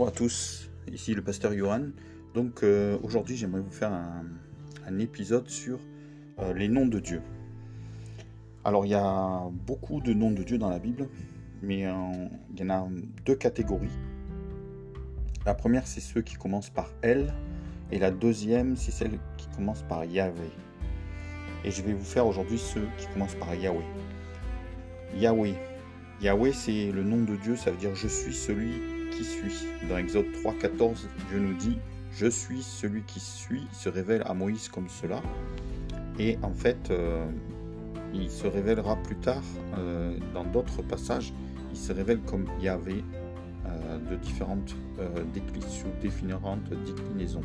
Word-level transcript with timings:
Bonjour 0.00 0.14
à 0.14 0.16
tous, 0.16 0.70
ici 0.90 1.12
le 1.12 1.20
pasteur 1.20 1.52
Johan. 1.52 1.90
Donc 2.32 2.62
euh, 2.62 2.96
aujourd'hui 3.02 3.36
j'aimerais 3.36 3.60
vous 3.60 3.70
faire 3.70 3.92
un, 3.92 4.98
épisode 4.98 5.46
sur 5.46 5.78
euh, 6.38 6.54
les 6.54 6.68
noms 6.68 6.86
de 6.86 6.98
Dieu. 6.98 7.20
Alors 8.64 8.86
il 8.86 8.92
y 8.92 8.94
a 8.94 9.42
beaucoup 9.66 10.00
de 10.00 10.14
noms 10.14 10.30
de 10.30 10.42
Dieu 10.42 10.56
dans 10.56 10.70
la 10.70 10.78
Bible, 10.78 11.06
mais 11.60 11.84
euh, 11.84 11.92
il 12.54 12.60
y 12.60 12.62
en 12.62 12.70
a 12.70 12.88
deux 13.26 13.34
catégories. 13.34 13.92
La 15.44 15.52
première 15.52 15.86
c'est 15.86 16.00
ceux 16.00 16.22
qui 16.22 16.36
commencent 16.36 16.70
par 16.70 16.90
Elle, 17.02 17.34
et 17.90 17.98
la 17.98 18.10
deuxième 18.10 18.76
c'est 18.76 18.92
celle 18.92 19.18
qui 19.36 19.48
commence 19.54 19.82
par 19.82 20.06
Yahvé. 20.06 20.48
Et 21.62 21.70
je 21.70 21.82
vais 21.82 21.92
vous 21.92 22.06
faire 22.06 22.26
aujourd'hui 22.26 22.58
ceux 22.58 22.88
qui 22.96 23.06
commencent 23.08 23.34
par 23.34 23.54
Yahweh. 23.54 23.84
Yahweh. 25.14 25.56
Yahweh 26.22 26.54
c'est 26.54 26.90
le 26.90 27.04
nom 27.04 27.22
de 27.22 27.36
Dieu, 27.36 27.54
ça 27.54 27.70
veut 27.70 27.76
dire 27.76 27.94
je 27.94 28.08
suis 28.08 28.32
celui 28.32 28.99
qui 29.10 29.24
suis. 29.24 29.66
Dans 29.88 29.98
Exode 29.98 30.26
3.14, 30.44 31.06
Dieu 31.28 31.38
nous 31.38 31.54
dit 31.54 31.78
Je 32.12 32.26
suis 32.26 32.62
celui 32.62 33.02
qui 33.02 33.20
suis, 33.20 33.62
se 33.72 33.88
révèle 33.88 34.22
à 34.26 34.34
Moïse 34.34 34.68
comme 34.68 34.88
cela. 34.88 35.22
Et 36.18 36.38
en 36.42 36.52
fait, 36.52 36.90
euh, 36.90 37.24
il 38.12 38.30
se 38.30 38.46
révélera 38.46 38.96
plus 38.96 39.16
tard 39.16 39.42
euh, 39.78 40.16
dans 40.34 40.44
d'autres 40.44 40.82
passages, 40.82 41.32
il 41.72 41.78
se 41.78 41.92
révèle 41.92 42.20
comme 42.20 42.46
Yahvé 42.60 43.04
euh, 43.66 43.98
de 44.10 44.16
différentes 44.16 44.74
différentes 46.02 46.68
déclinaisons. 46.68 47.44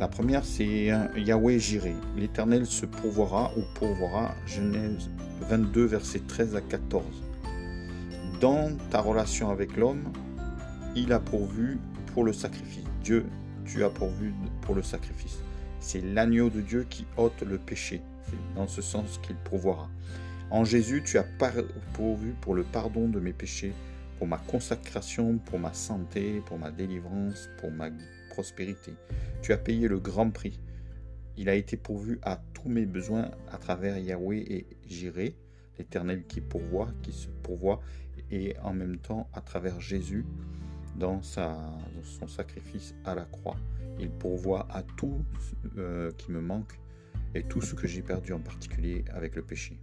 La 0.00 0.08
première, 0.08 0.44
c'est 0.44 0.90
Yahweh 1.16 1.60
Jiré. 1.60 1.94
L'Éternel 2.16 2.66
se 2.66 2.84
pourvoira 2.84 3.52
ou 3.56 3.60
pourvoira. 3.78 4.34
Genèse 4.44 5.08
22, 5.48 5.84
versets 5.84 6.22
13 6.26 6.56
à 6.56 6.60
14 6.60 7.04
dans 8.44 8.76
ta 8.90 9.00
relation 9.00 9.48
avec 9.48 9.74
l'homme, 9.74 10.12
il 10.94 11.14
a 11.14 11.18
pourvu 11.18 11.78
pour 12.12 12.24
le 12.24 12.34
sacrifice. 12.34 12.84
Dieu, 13.02 13.24
tu 13.64 13.82
as 13.82 13.88
pourvu 13.88 14.34
pour 14.60 14.74
le 14.74 14.82
sacrifice. 14.82 15.38
C'est 15.80 16.02
l'agneau 16.02 16.50
de 16.50 16.60
Dieu 16.60 16.84
qui 16.90 17.06
ôte 17.16 17.40
le 17.40 17.56
péché. 17.56 18.02
C'est 18.24 18.54
dans 18.54 18.68
ce 18.68 18.82
sens 18.82 19.18
qu'il 19.22 19.36
pourvoira. 19.36 19.88
En 20.50 20.62
Jésus, 20.62 21.02
tu 21.02 21.16
as 21.16 21.24
pourvu 21.94 22.34
pour 22.42 22.54
le 22.54 22.64
pardon 22.64 23.08
de 23.08 23.18
mes 23.18 23.32
péchés, 23.32 23.72
pour 24.18 24.26
ma 24.26 24.36
consacration, 24.36 25.38
pour 25.38 25.58
ma 25.58 25.72
santé, 25.72 26.42
pour 26.44 26.58
ma 26.58 26.70
délivrance, 26.70 27.48
pour 27.56 27.70
ma 27.70 27.88
prospérité. 28.28 28.92
Tu 29.40 29.54
as 29.54 29.58
payé 29.58 29.88
le 29.88 30.00
grand 30.00 30.28
prix. 30.28 30.60
Il 31.38 31.48
a 31.48 31.54
été 31.54 31.78
pourvu 31.78 32.18
à 32.20 32.38
tous 32.52 32.68
mes 32.68 32.84
besoins 32.84 33.30
à 33.50 33.56
travers 33.56 33.96
Yahweh 33.96 34.36
et 34.36 34.66
Jireh, 34.86 35.34
l'Éternel 35.78 36.24
qui 36.26 36.42
pourvoit, 36.42 36.90
qui 37.02 37.12
se 37.12 37.28
pourvoit, 37.42 37.80
et 38.30 38.56
en 38.62 38.72
même 38.72 38.98
temps 38.98 39.28
à 39.32 39.40
travers 39.40 39.80
Jésus 39.80 40.24
dans, 40.96 41.22
son 41.22 42.28
sacrifice 42.28 42.94
à 43.04 43.14
la 43.14 43.24
croix. 43.24 43.56
Il 43.98 44.10
pourvoit 44.10 44.66
à 44.70 44.82
tout 44.82 45.24
euh, 45.78 46.10
qui 46.18 46.32
me 46.32 46.40
manque 46.40 46.78
et 47.34 47.42
tout 47.42 47.60
ce 47.60 47.74
que 47.74 47.86
j'ai 47.86 48.02
perdu 48.02 48.32
en 48.32 48.40
particulier 48.40 49.04
avec 49.12 49.36
le 49.36 49.42
péché. 49.42 49.78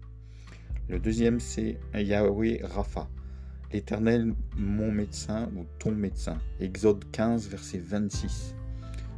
Le 0.90 1.00
deuxième, 1.00 1.40
c'est 1.40 1.80
Yahweh 1.94 2.62
Rapha, 2.64 3.10
l'Éternel 3.72 4.34
mon 4.58 4.92
médecin 4.92 5.50
ou 5.56 5.66
ton 5.80 5.92
médecin. 5.92 6.38
Exode 6.60 7.10
15, 7.12 7.48
verset 7.48 7.80
26. 7.80 8.56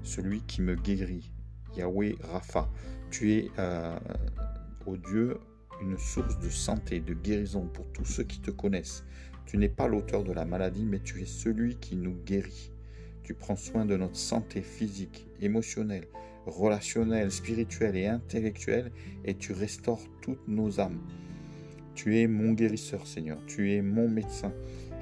Celui 0.03 0.41
qui 0.41 0.61
me 0.61 0.75
guérit. 0.75 1.31
Yahweh 1.75 2.15
Rapha. 2.21 2.69
Tu 3.09 3.33
es, 3.33 3.51
euh, 3.59 3.97
au 4.85 4.97
Dieu, 4.97 5.37
une 5.81 5.97
source 5.97 6.39
de 6.39 6.49
santé, 6.49 6.99
de 6.99 7.13
guérison 7.13 7.67
pour 7.67 7.87
tous 7.91 8.05
ceux 8.05 8.23
qui 8.23 8.39
te 8.39 8.51
connaissent. 8.51 9.03
Tu 9.45 9.57
n'es 9.57 9.69
pas 9.69 9.87
l'auteur 9.87 10.23
de 10.23 10.31
la 10.31 10.45
maladie, 10.45 10.85
mais 10.85 10.99
tu 10.99 11.21
es 11.21 11.25
celui 11.25 11.75
qui 11.75 11.95
nous 11.95 12.15
guérit. 12.25 12.71
Tu 13.23 13.33
prends 13.33 13.55
soin 13.55 13.85
de 13.85 13.95
notre 13.95 14.17
santé 14.17 14.61
physique, 14.61 15.27
émotionnelle, 15.41 16.07
relationnelle, 16.45 17.31
spirituelle 17.31 17.95
et 17.95 18.07
intellectuelle, 18.07 18.91
et 19.23 19.35
tu 19.35 19.53
restaures 19.53 20.03
toutes 20.21 20.47
nos 20.47 20.79
âmes. 20.79 20.99
Tu 21.95 22.19
es 22.19 22.27
mon 22.27 22.53
guérisseur, 22.53 23.05
Seigneur. 23.05 23.39
Tu 23.45 23.73
es 23.73 23.81
mon 23.81 24.09
médecin. 24.09 24.51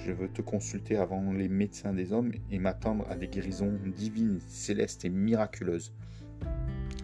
Je 0.05 0.11
veux 0.11 0.27
te 0.27 0.41
consulter 0.41 0.97
avant 0.97 1.31
les 1.31 1.47
médecins 1.47 1.93
des 1.93 2.11
hommes 2.11 2.31
et 2.49 2.59
m'attendre 2.59 3.05
à 3.09 3.15
des 3.15 3.27
guérisons 3.27 3.79
divines, 3.95 4.39
célestes 4.47 5.05
et 5.05 5.09
miraculeuses. 5.09 5.93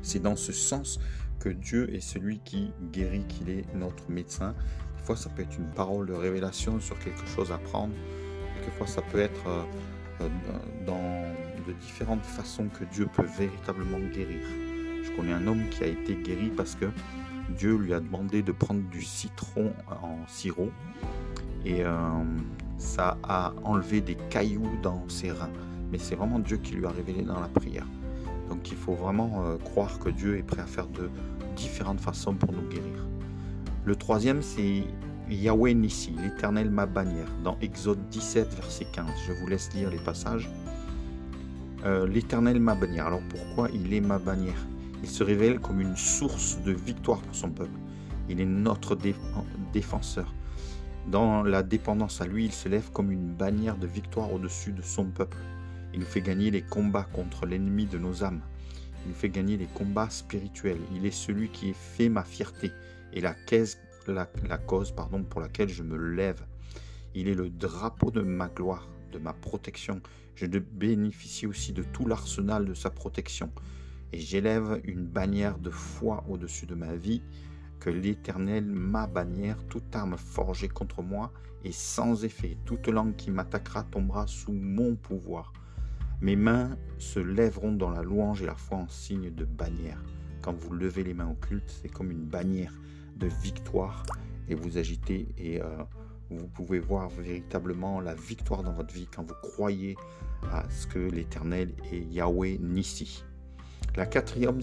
C'est 0.02 0.22
dans 0.22 0.36
ce 0.36 0.52
sens 0.52 1.00
que 1.40 1.50
Dieu 1.50 1.94
est 1.94 2.00
celui 2.00 2.40
qui 2.40 2.72
guérit, 2.92 3.24
qu'il 3.28 3.50
est 3.50 3.66
notre 3.75 4.09
médecin. 4.09 4.53
Des 4.98 5.03
fois, 5.03 5.16
ça 5.16 5.30
peut 5.30 5.42
être 5.44 5.58
une 5.58 5.70
parole 5.72 6.08
de 6.08 6.14
révélation 6.14 6.80
sur 6.80 6.98
quelque 7.00 7.25
chose 7.28 7.52
à 7.52 7.58
prendre. 7.58 7.94
Quelquefois, 8.62 8.88
ça 8.88 9.02
peut 9.02 9.20
être 9.20 9.48
euh, 9.48 9.64
euh, 10.22 10.30
dans 10.86 11.36
de 11.68 11.74
différentes 11.74 12.24
façons 12.24 12.68
que 12.68 12.86
Dieu 12.86 13.08
peut 13.14 13.28
véritablement 13.38 14.00
guérir. 14.00 14.40
Je 15.03 15.12
connais 15.16 15.34
un 15.34 15.46
homme 15.48 15.68
qui 15.70 15.84
a 15.84 15.88
été 15.88 16.16
guéri 16.16 16.52
parce 16.56 16.75
que 16.75 16.86
Dieu 17.58 17.78
lui 17.78 17.94
a 17.94 18.00
demandé 18.00 18.42
de 18.42 18.52
prendre 18.52 18.81
du 18.90 19.02
citron 19.02 19.74
en 19.90 20.28
sirop 20.28 20.69
et 21.66 21.84
euh, 21.84 21.92
ça 22.78 23.18
a 23.24 23.54
enlevé 23.64 24.02
des 24.02 24.16
cailloux 24.30 24.69
dans 24.81 25.08
ses 25.09 25.31
reins. 25.31 25.50
Mais 25.92 25.98
c'est 25.98 26.16
vraiment 26.16 26.40
Dieu 26.40 26.58
qui 26.58 26.75
lui 26.75 26.86
a 26.86 26.90
révélé 26.90 27.22
dans 27.22 27.40
la 27.40 27.48
prière. 27.48 27.86
Donc 28.50 28.72
il 28.72 28.78
faut 28.78 28.94
vraiment 28.94 29.44
euh, 29.44 29.58
croire 29.58 30.00
que 30.00 30.09
Dieu 30.09 30.38
est 30.38 30.44
prêt 30.44 30.62
à 30.62 30.66
faire 30.66 30.88
de 30.88 31.09
différentes 31.56 32.00
façons 32.00 32.34
pour 32.34 32.52
nous 32.52 32.68
guérir. 32.69 33.06
Le 33.85 33.96
troisième, 33.96 34.41
c'est 34.41 34.84
Yahweh 35.30 35.74
Nissi, 35.74 36.12
l'Éternel 36.22 36.69
ma 36.69 36.86
bannière, 36.86 37.28
dans 37.44 37.57
Exode 37.62 38.07
17, 38.09 38.53
verset 38.56 38.86
15. 38.94 39.06
Je 39.28 39.34
vous 39.34 39.47
laisse 39.47 39.74
lire 39.74 39.90
les 39.90 39.97
passages. 39.97 40.50
Euh, 41.86 42.07
L'Éternel 42.07 42.59
ma 42.59 42.75
bannière. 42.75 43.07
Alors 43.07 43.22
pourquoi 43.30 43.69
il 43.74 43.94
est 43.94 44.02
ma 44.02 44.19
bannière? 44.19 44.66
Il 45.03 45.09
se 45.09 45.24
révèle 45.24 45.59
comme 45.59 45.80
une 45.80 45.96
source 45.96 46.59
de 46.66 46.72
victoire 46.72 47.19
pour 47.22 47.36
son 47.36 47.50
peuple. 47.50 47.80
Il 48.30 48.41
est 48.41 48.46
notre 48.46 48.97
défenseur. 49.74 50.34
Dans 51.09 51.44
la 51.44 51.63
dépendance 51.63 52.19
à 52.19 52.28
lui, 52.28 52.46
il 52.46 52.52
se 52.52 52.68
lève 52.68 52.91
comme 52.91 53.12
une 53.12 53.34
bannière 53.34 53.78
de 53.78 53.88
victoire 53.88 54.34
au-dessus 54.34 54.74
de 54.74 54.81
son 54.81 55.06
peuple. 55.06 55.38
Il 55.94 56.00
nous 56.00 56.06
fait 56.06 56.22
gagner 56.22 56.52
les 56.52 56.62
combats 56.62 57.08
contre 57.14 57.46
l'ennemi 57.46 57.86
de 57.86 57.98
nos 57.98 58.24
âmes. 58.24 58.42
Il 59.03 59.09
nous 59.09 59.16
fait 59.16 59.30
gagner 59.30 59.58
les 59.58 59.68
combats 59.68 60.09
spirituels. 60.09 60.81
Il 60.94 61.06
est 61.06 61.12
celui 61.12 61.50
qui 61.50 61.74
fait 61.74 62.09
ma 62.09 62.24
fierté 62.24 62.72
et 63.14 63.22
la, 63.22 63.36
la 64.08 64.58
cause 64.58 64.92
pardon, 64.92 65.24
pour 65.24 65.42
laquelle 65.42 65.70
je 65.70 65.84
me 65.84 65.98
lève. 65.98 66.46
Il 67.16 67.28
est 67.28 67.34
le 67.34 67.50
drapeau 67.50 68.12
de 68.12 68.22
ma 68.22 68.48
gloire, 68.48 68.88
de 69.12 69.18
ma 69.18 69.34
protection. 69.34 70.02
Je 70.36 70.46
bénéficie 70.46 71.48
aussi 71.48 71.74
de 71.74 71.84
tout 71.84 72.06
l'arsenal 72.06 72.66
de 72.66 72.74
sa 72.74 72.90
protection. 72.90 73.52
Et 74.14 74.19
j'élève 74.19 74.81
une 74.84 75.06
bannière 75.06 75.58
de 75.58 75.69
foi 75.69 76.24
au-dessus 76.30 76.66
de 76.66 76.75
ma 76.75 76.96
vie, 76.96 77.22
que 77.80 77.90
l'Éternel, 77.90 78.66
ma 78.66 79.08
bannière, 79.08 79.58
toute 79.68 79.96
arme 79.96 80.18
forgée 80.18 80.69
contre 80.69 81.02
moi 81.02 81.31
est 81.64 81.72
sans 81.72 82.24
effet. 82.24 82.58
Toute 82.66 82.88
langue 82.88 83.16
qui 83.16 83.31
m'attaquera 83.31 83.84
tombera 83.84 84.28
sous 84.28 84.54
mon 84.54 84.96
pouvoir. 84.96 85.54
Mes 86.20 86.36
mains 86.36 86.76
se 86.98 87.20
lèveront 87.20 87.74
dans 87.74 87.92
la 87.92 88.02
louange 88.02 88.42
et 88.42 88.48
la 88.48 88.56
foi 88.56 88.80
en 88.80 88.88
signe 88.88 89.30
de 89.30 89.46
bannière. 89.46 90.04
Quand 90.42 90.54
vous 90.54 90.74
levez 90.74 91.04
les 91.04 91.14
mains 91.14 91.30
au 91.30 91.36
culte, 91.36 91.70
c'est 91.70 91.90
comme 91.90 92.10
une 92.10 92.26
bannière 92.26 92.74
de 93.18 93.28
victoire 93.28 94.04
et 94.50 94.56
vous 94.56 94.80
agitez 94.80 95.28
et 95.38 95.62
euh, 95.62 95.68
vous 96.32 96.48
pouvez 96.48 96.80
voir 96.80 97.10
véritablement 97.10 98.02
la 98.02 98.16
victoire 98.16 98.64
dans 98.64 98.74
votre 98.74 98.94
vie 98.96 99.08
quand 99.14 99.24
vous 99.24 99.36
croyez 99.44 99.96
à 100.52 100.68
ce 100.72 100.88
que 100.88 100.98
l'Éternel 100.98 101.74
est 101.92 102.00
Yahweh 102.00 102.58
Nissi. 102.62 103.24
La 103.96 104.08
quatrième, 104.08 104.60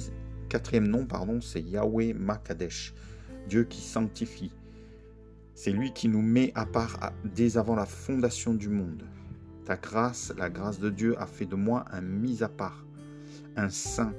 nom, 0.89 1.07
pardon, 1.07 1.41
c'est 1.41 1.63
Yahweh 1.63 2.15
Makadesh, 2.15 2.95
Dieu 3.49 3.63
qui 3.63 3.81
sanctifie. 3.81 4.53
C'est 5.55 5.71
lui 5.71 5.93
qui 5.93 6.09
nous 6.09 6.23
met 6.23 6.51
à 6.57 6.67
part 6.67 7.13
dès 7.25 7.59
avant 7.59 7.77
la 7.77 7.87
fondation 7.87 8.55
du 8.55 8.69
monde. 8.69 9.05
Ta 9.65 9.77
grâce, 9.77 10.33
la 10.37 10.51
grâce 10.51 10.79
de 10.79 10.91
Dieu 10.91 11.19
a 11.19 11.27
fait 11.27 11.47
de 11.47 11.55
moi 11.55 11.87
un 11.91 12.03
mis 12.03 12.43
à 12.43 12.49
part, 12.49 12.85
un 13.57 13.71
saint. 13.71 14.13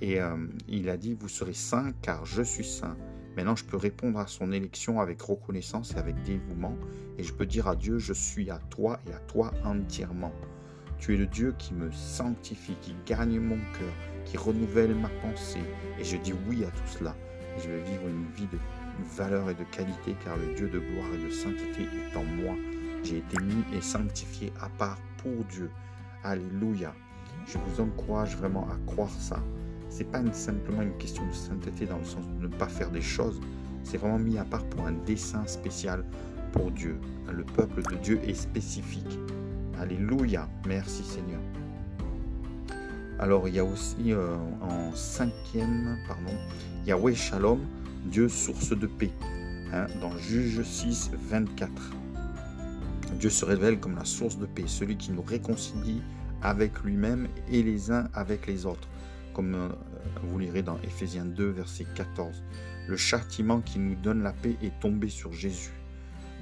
Et 0.00 0.22
euh, 0.22 0.36
il 0.68 0.88
a 0.88 0.96
dit, 0.96 1.14
vous 1.14 1.28
serez 1.28 1.52
saint 1.52 1.92
car 2.00 2.24
je 2.24 2.42
suis 2.42 2.64
saint. 2.64 2.96
Maintenant, 3.36 3.56
je 3.56 3.64
peux 3.64 3.76
répondre 3.76 4.18
à 4.18 4.26
son 4.26 4.50
élection 4.50 5.00
avec 5.00 5.20
reconnaissance 5.20 5.92
et 5.94 5.98
avec 5.98 6.22
dévouement. 6.22 6.76
Et 7.18 7.24
je 7.24 7.34
peux 7.34 7.44
dire 7.44 7.68
à 7.68 7.76
Dieu, 7.76 7.98
je 7.98 8.14
suis 8.14 8.50
à 8.50 8.58
toi 8.70 8.98
et 9.06 9.12
à 9.12 9.18
toi 9.18 9.52
entièrement. 9.64 10.32
Tu 10.98 11.14
es 11.14 11.16
le 11.18 11.26
Dieu 11.26 11.54
qui 11.58 11.74
me 11.74 11.90
sanctifie, 11.92 12.76
qui 12.80 12.94
gagne 13.06 13.38
mon 13.38 13.58
cœur, 13.78 13.92
qui 14.24 14.38
renouvelle 14.38 14.94
ma 14.94 15.10
pensée. 15.20 15.62
Et 16.00 16.04
je 16.04 16.16
dis 16.16 16.32
oui 16.48 16.64
à 16.64 16.70
tout 16.70 16.98
cela. 16.98 17.14
Je 17.58 17.68
vais 17.68 17.82
vivre 17.82 18.08
une 18.08 18.26
vie 18.34 18.46
de 18.46 18.58
valeur 19.14 19.50
et 19.50 19.54
de 19.54 19.64
qualité 19.64 20.16
car 20.24 20.36
le 20.38 20.54
Dieu 20.54 20.68
de 20.68 20.78
gloire 20.78 21.08
et 21.14 21.24
de 21.24 21.30
sainteté 21.30 21.82
est 21.82 22.16
en 22.16 22.24
moi 22.24 22.54
j'ai 23.02 23.18
été 23.18 23.42
mis 23.42 23.64
et 23.76 23.80
sanctifié 23.80 24.52
à 24.60 24.68
part 24.68 24.98
pour 25.18 25.44
Dieu. 25.50 25.70
Alléluia. 26.24 26.94
Je 27.46 27.58
vous 27.58 27.80
encourage 27.80 28.36
vraiment 28.36 28.68
à 28.68 28.76
croire 28.86 29.10
ça. 29.10 29.42
C'est 29.88 30.10
pas 30.10 30.22
simplement 30.32 30.82
une 30.82 30.96
question 30.98 31.26
de 31.26 31.32
sainteté 31.32 31.86
dans 31.86 31.98
le 31.98 32.04
sens 32.04 32.26
de 32.40 32.46
ne 32.46 32.52
pas 32.52 32.68
faire 32.68 32.90
des 32.90 33.00
choses. 33.00 33.40
C'est 33.84 33.96
vraiment 33.96 34.18
mis 34.18 34.38
à 34.38 34.44
part 34.44 34.64
pour 34.64 34.86
un 34.86 34.92
dessein 34.92 35.46
spécial 35.46 36.04
pour 36.52 36.70
Dieu. 36.70 36.98
Le 37.32 37.44
peuple 37.44 37.82
de 37.90 37.96
Dieu 37.96 38.20
est 38.24 38.34
spécifique. 38.34 39.18
Alléluia. 39.80 40.48
Merci 40.66 41.04
Seigneur. 41.04 41.40
Alors 43.18 43.48
il 43.48 43.54
y 43.54 43.58
a 43.58 43.64
aussi 43.64 44.12
euh, 44.12 44.36
en 44.60 44.94
cinquième, 44.94 45.98
pardon, 46.06 46.36
Yahweh 46.86 47.14
Shalom, 47.14 47.60
Dieu 48.04 48.28
source 48.28 48.70
de 48.70 48.86
paix, 48.86 49.10
hein, 49.72 49.86
dans 50.00 50.16
Juge 50.18 50.62
6, 50.62 51.10
24. 51.28 51.97
Dieu 53.18 53.30
se 53.30 53.44
révèle 53.44 53.80
comme 53.80 53.96
la 53.96 54.04
source 54.04 54.38
de 54.38 54.46
paix, 54.46 54.64
celui 54.66 54.96
qui 54.96 55.10
nous 55.10 55.22
réconcilie 55.22 56.02
avec 56.40 56.80
lui-même 56.84 57.28
et 57.50 57.62
les 57.62 57.90
uns 57.90 58.08
avec 58.14 58.46
les 58.46 58.64
autres, 58.64 58.88
comme 59.34 59.54
euh, 59.54 59.68
vous 60.22 60.38
lirez 60.38 60.62
dans 60.62 60.78
Ephésiens 60.82 61.24
2, 61.24 61.48
verset 61.50 61.86
14. 61.94 62.44
Le 62.86 62.96
châtiment 62.96 63.60
qui 63.60 63.78
nous 63.78 63.96
donne 63.96 64.22
la 64.22 64.32
paix 64.32 64.56
est 64.62 64.78
tombé 64.80 65.08
sur 65.08 65.32
Jésus. 65.32 65.72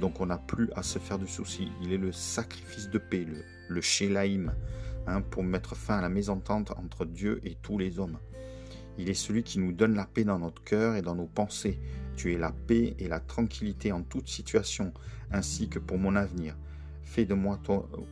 Donc 0.01 0.21
on 0.21 0.27
n'a 0.27 0.39
plus 0.39 0.69
à 0.77 0.83
se 0.83 0.99
faire 0.99 1.19
de 1.19 1.27
soucis. 1.27 1.73
Il 1.83 1.93
est 1.93 1.99
le 1.99 2.13
sacrifice 2.13 2.91
de 2.91 2.99
paix, 2.99 3.25
le, 3.25 3.43
le 3.69 3.81
Hein, 5.09 5.21
pour 5.21 5.45
mettre 5.45 5.77
fin 5.77 5.99
à 5.99 6.03
la 6.03 6.09
mésentente 6.09 6.73
entre 6.73 7.05
Dieu 7.05 7.41
et 7.45 7.57
tous 7.63 7.79
les 7.79 8.01
hommes. 8.01 8.19
Il 8.99 9.09
est 9.09 9.15
celui 9.15 9.45
qui 9.45 9.61
nous 9.61 9.71
donne 9.71 9.95
la 9.95 10.05
paix 10.05 10.25
dans 10.25 10.41
notre 10.41 10.65
cœur 10.65 10.97
et 10.97 11.03
dans 11.03 11.15
nos 11.15 11.27
pensées. 11.27 11.79
Tu 12.17 12.33
es 12.33 12.39
la 12.39 12.51
paix 12.51 12.97
et 12.99 13.07
la 13.07 13.21
tranquillité 13.21 13.93
en 13.93 14.03
toute 14.03 14.27
situation, 14.29 14.93
ainsi 15.31 15.69
que 15.69 15.79
pour 15.79 15.99
mon 15.99 16.17
avenir. 16.17 16.57
Fais 17.07 17.25
de 17.25 17.35
moi 17.35 17.59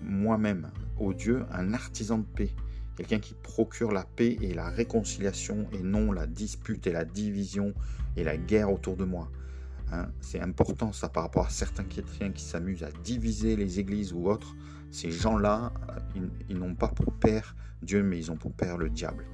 moi-même, 0.02 0.70
ô 0.98 1.12
Dieu, 1.12 1.44
un 1.50 1.74
artisan 1.74 2.18
de 2.18 2.24
paix, 2.24 2.50
quelqu'un 2.96 3.18
qui 3.18 3.34
procure 3.34 3.90
la 3.90 4.04
paix 4.04 4.38
et 4.40 4.54
la 4.54 4.70
réconciliation 4.70 5.66
et 5.72 5.82
non 5.82 6.12
la 6.12 6.26
dispute 6.26 6.86
et 6.86 6.92
la 6.92 7.04
division 7.04 7.74
et 8.16 8.22
la 8.22 8.36
guerre 8.36 8.72
autour 8.72 8.96
de 8.96 9.04
moi. 9.04 9.30
Hein, 9.92 10.06
c'est 10.20 10.40
important 10.40 10.92
ça 10.92 11.08
par 11.08 11.24
rapport 11.24 11.46
à 11.46 11.50
certains 11.50 11.82
chrétiens 11.82 12.30
qui 12.30 12.44
s'amusent 12.44 12.84
à 12.84 12.90
diviser 13.02 13.56
les 13.56 13.80
églises 13.80 14.12
ou 14.12 14.28
autres. 14.28 14.54
Ces 14.92 15.10
gens-là, 15.10 15.72
euh, 16.16 16.26
ils, 16.48 16.56
n'ont 16.56 16.76
pas 16.76 16.88
pour 16.88 17.12
père 17.14 17.56
Dieu, 17.82 18.04
mais 18.04 18.16
ils 18.16 18.30
ont 18.30 18.36
pour 18.36 18.52
père 18.52 18.78
le 18.78 18.90
diable. 18.90 19.26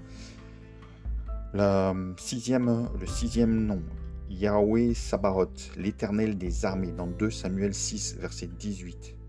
Le 1.52 2.14
sixième, 2.16 2.88
le 2.98 3.06
sixième 3.06 3.66
nom, 3.66 3.82
Yahweh 4.30 4.94
Sabaroth, 4.94 5.70
l'éternel 5.76 6.38
des 6.38 6.64
armées, 6.64 6.92
dans 6.92 7.06
2 7.06 7.30
Samuel 7.30 7.74
6, 7.74 8.16
verset 8.18 8.48
18. 8.58 9.19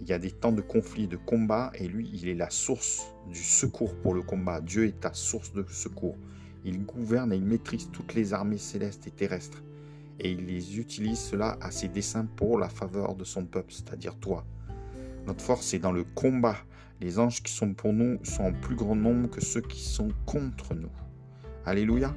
Il 0.00 0.08
y 0.08 0.12
a 0.12 0.18
des 0.18 0.30
temps 0.30 0.52
de 0.52 0.60
conflit, 0.60 1.06
de 1.06 1.16
combat, 1.16 1.72
et 1.74 1.86
lui, 1.86 2.10
il 2.12 2.28
est 2.28 2.34
la 2.34 2.50
source 2.50 3.06
du 3.28 3.42
secours 3.42 3.94
pour 3.96 4.14
le 4.14 4.22
combat. 4.22 4.60
Dieu 4.60 4.86
est 4.86 5.00
ta 5.00 5.14
source 5.14 5.52
de 5.52 5.64
secours. 5.68 6.16
Il 6.64 6.84
gouverne 6.84 7.32
et 7.32 7.36
il 7.36 7.44
maîtrise 7.44 7.88
toutes 7.92 8.14
les 8.14 8.32
armées 8.32 8.58
célestes 8.58 9.06
et 9.06 9.10
terrestres 9.10 9.62
et 10.20 10.30
il 10.30 10.46
les 10.46 10.78
utilise 10.78 11.18
cela 11.18 11.56
à 11.60 11.70
ses 11.70 11.88
desseins 11.88 12.26
pour 12.36 12.58
la 12.58 12.68
faveur 12.68 13.14
de 13.14 13.24
son 13.24 13.44
peuple, 13.44 13.72
c'est-à-dire 13.72 14.14
toi. 14.16 14.44
Notre 15.26 15.42
force 15.42 15.74
est 15.74 15.78
dans 15.78 15.92
le 15.92 16.04
combat. 16.04 16.56
Les 17.00 17.18
anges 17.18 17.42
qui 17.42 17.52
sont 17.52 17.74
pour 17.74 17.92
nous 17.92 18.18
sont 18.24 18.44
en 18.44 18.52
plus 18.52 18.76
grand 18.76 18.94
nombre 18.94 19.28
que 19.28 19.40
ceux 19.40 19.60
qui 19.60 19.80
sont 19.80 20.08
contre 20.26 20.74
nous. 20.74 20.92
Alléluia. 21.66 22.14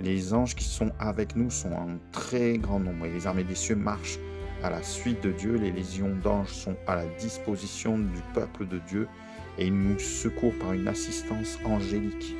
Les 0.00 0.34
anges 0.34 0.54
qui 0.54 0.64
sont 0.64 0.90
avec 0.98 1.36
nous 1.36 1.50
sont 1.50 1.72
en 1.72 1.98
très 2.12 2.58
grand 2.58 2.80
nombre 2.80 3.06
et 3.06 3.12
les 3.12 3.26
armées 3.26 3.44
des 3.44 3.54
cieux 3.54 3.76
marchent 3.76 4.18
à 4.64 4.70
la 4.70 4.82
suite 4.82 5.22
de 5.22 5.30
Dieu. 5.30 5.56
Les 5.56 5.70
légions 5.70 6.16
d'anges 6.22 6.52
sont 6.54 6.76
à 6.86 6.96
la 6.96 7.04
disposition 7.20 7.98
du 7.98 8.20
peuple 8.32 8.66
de 8.66 8.78
Dieu 8.88 9.06
et 9.58 9.66
ils 9.66 9.74
nous 9.74 9.98
secourent 9.98 10.58
par 10.58 10.72
une 10.72 10.88
assistance 10.88 11.58
angélique. 11.66 12.34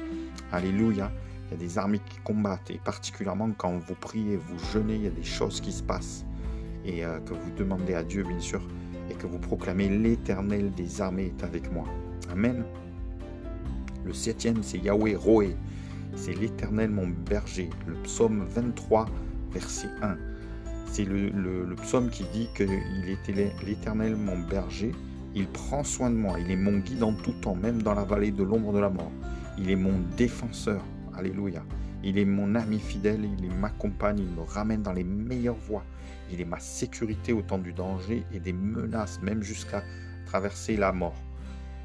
Alléluia. 0.51 1.13
Il 1.47 1.51
y 1.53 1.55
a 1.55 1.59
des 1.59 1.79
armées 1.79 2.01
qui 2.09 2.19
combattent 2.25 2.71
et 2.71 2.81
particulièrement 2.83 3.51
quand 3.57 3.77
vous 3.77 3.95
priez, 3.95 4.37
vous 4.37 4.59
jeûnez, 4.73 4.95
il 4.95 5.03
y 5.03 5.07
a 5.07 5.11
des 5.11 5.23
choses 5.23 5.61
qui 5.61 5.71
se 5.71 5.83
passent 5.83 6.25
et 6.87 7.05
euh, 7.05 7.21
que 7.21 7.35
vous 7.35 7.51
demandez 7.59 7.95
à 7.95 8.03
Dieu 8.03 8.25
bien 8.25 8.41
sûr 8.41 8.63
et 9.11 9.15
que 9.15 9.27
vous 9.27 9.39
proclamez 9.39 9.91
l'Éternel 9.91 10.73
des 10.73 11.03
armées 11.03 11.35
est 11.39 11.45
avec 11.45 11.71
moi. 11.71 11.85
Amen. 12.33 12.65
Le 14.07 14.15
septième, 14.15 14.63
c'est 14.63 14.79
Yahweh 14.79 15.15
Roé. 15.15 15.57
C'est 16.17 16.33
l'Éternel 16.33 16.91
mon 16.91 17.09
berger. 17.09 17.69
Le 17.87 17.95
psaume 17.97 18.47
23, 18.49 19.07
verset 19.53 19.89
1. 20.01 20.17
C'est 20.95 21.05
le, 21.05 21.75
psaume 21.83 22.09
qui 22.09 22.23
dit 22.33 22.49
qu'il 22.55 23.09
était 23.09 23.53
l'Éternel 23.67 24.15
mon 24.15 24.39
berger. 24.39 24.93
Il 25.35 25.49
prend 25.49 25.83
soin 25.83 26.09
de 26.09 26.15
moi. 26.15 26.39
Il 26.39 26.53
est 26.53 26.57
mon 26.57 26.79
guide 26.79 27.03
en 27.03 27.15
tout 27.15 27.33
temps, 27.33 27.57
même 27.57 27.83
dans 27.83 27.95
la 27.95 28.05
vallée 28.05 28.31
de 28.31 28.45
l'ombre 28.45 28.73
de 28.73 28.79
la 28.79 28.91
mort. 28.91 29.11
Il 29.59 29.73
est 29.73 29.77
mon 29.77 29.99
défenseur. 30.17 30.81
Alléluia. 31.17 31.65
Il 32.05 32.17
est 32.17 32.25
mon 32.25 32.55
ami 32.55 32.79
fidèle, 32.79 33.29
il 33.41 33.51
m'accompagne, 33.57 34.21
il 34.21 34.29
me 34.37 34.43
ramène 34.43 34.83
dans 34.83 34.93
les 34.93 35.03
meilleures 35.03 35.57
voies. 35.57 35.83
Il 36.31 36.41
est 36.41 36.45
ma 36.45 36.61
sécurité 36.61 37.33
au 37.33 37.43
temps 37.43 37.59
du 37.59 37.73
danger 37.73 38.25
et 38.33 38.39
des 38.39 38.53
menaces, 38.53 39.21
même 39.21 39.43
jusqu'à 39.43 39.83
traverser 40.27 40.77
la 40.77 40.93
mort. 40.93 41.21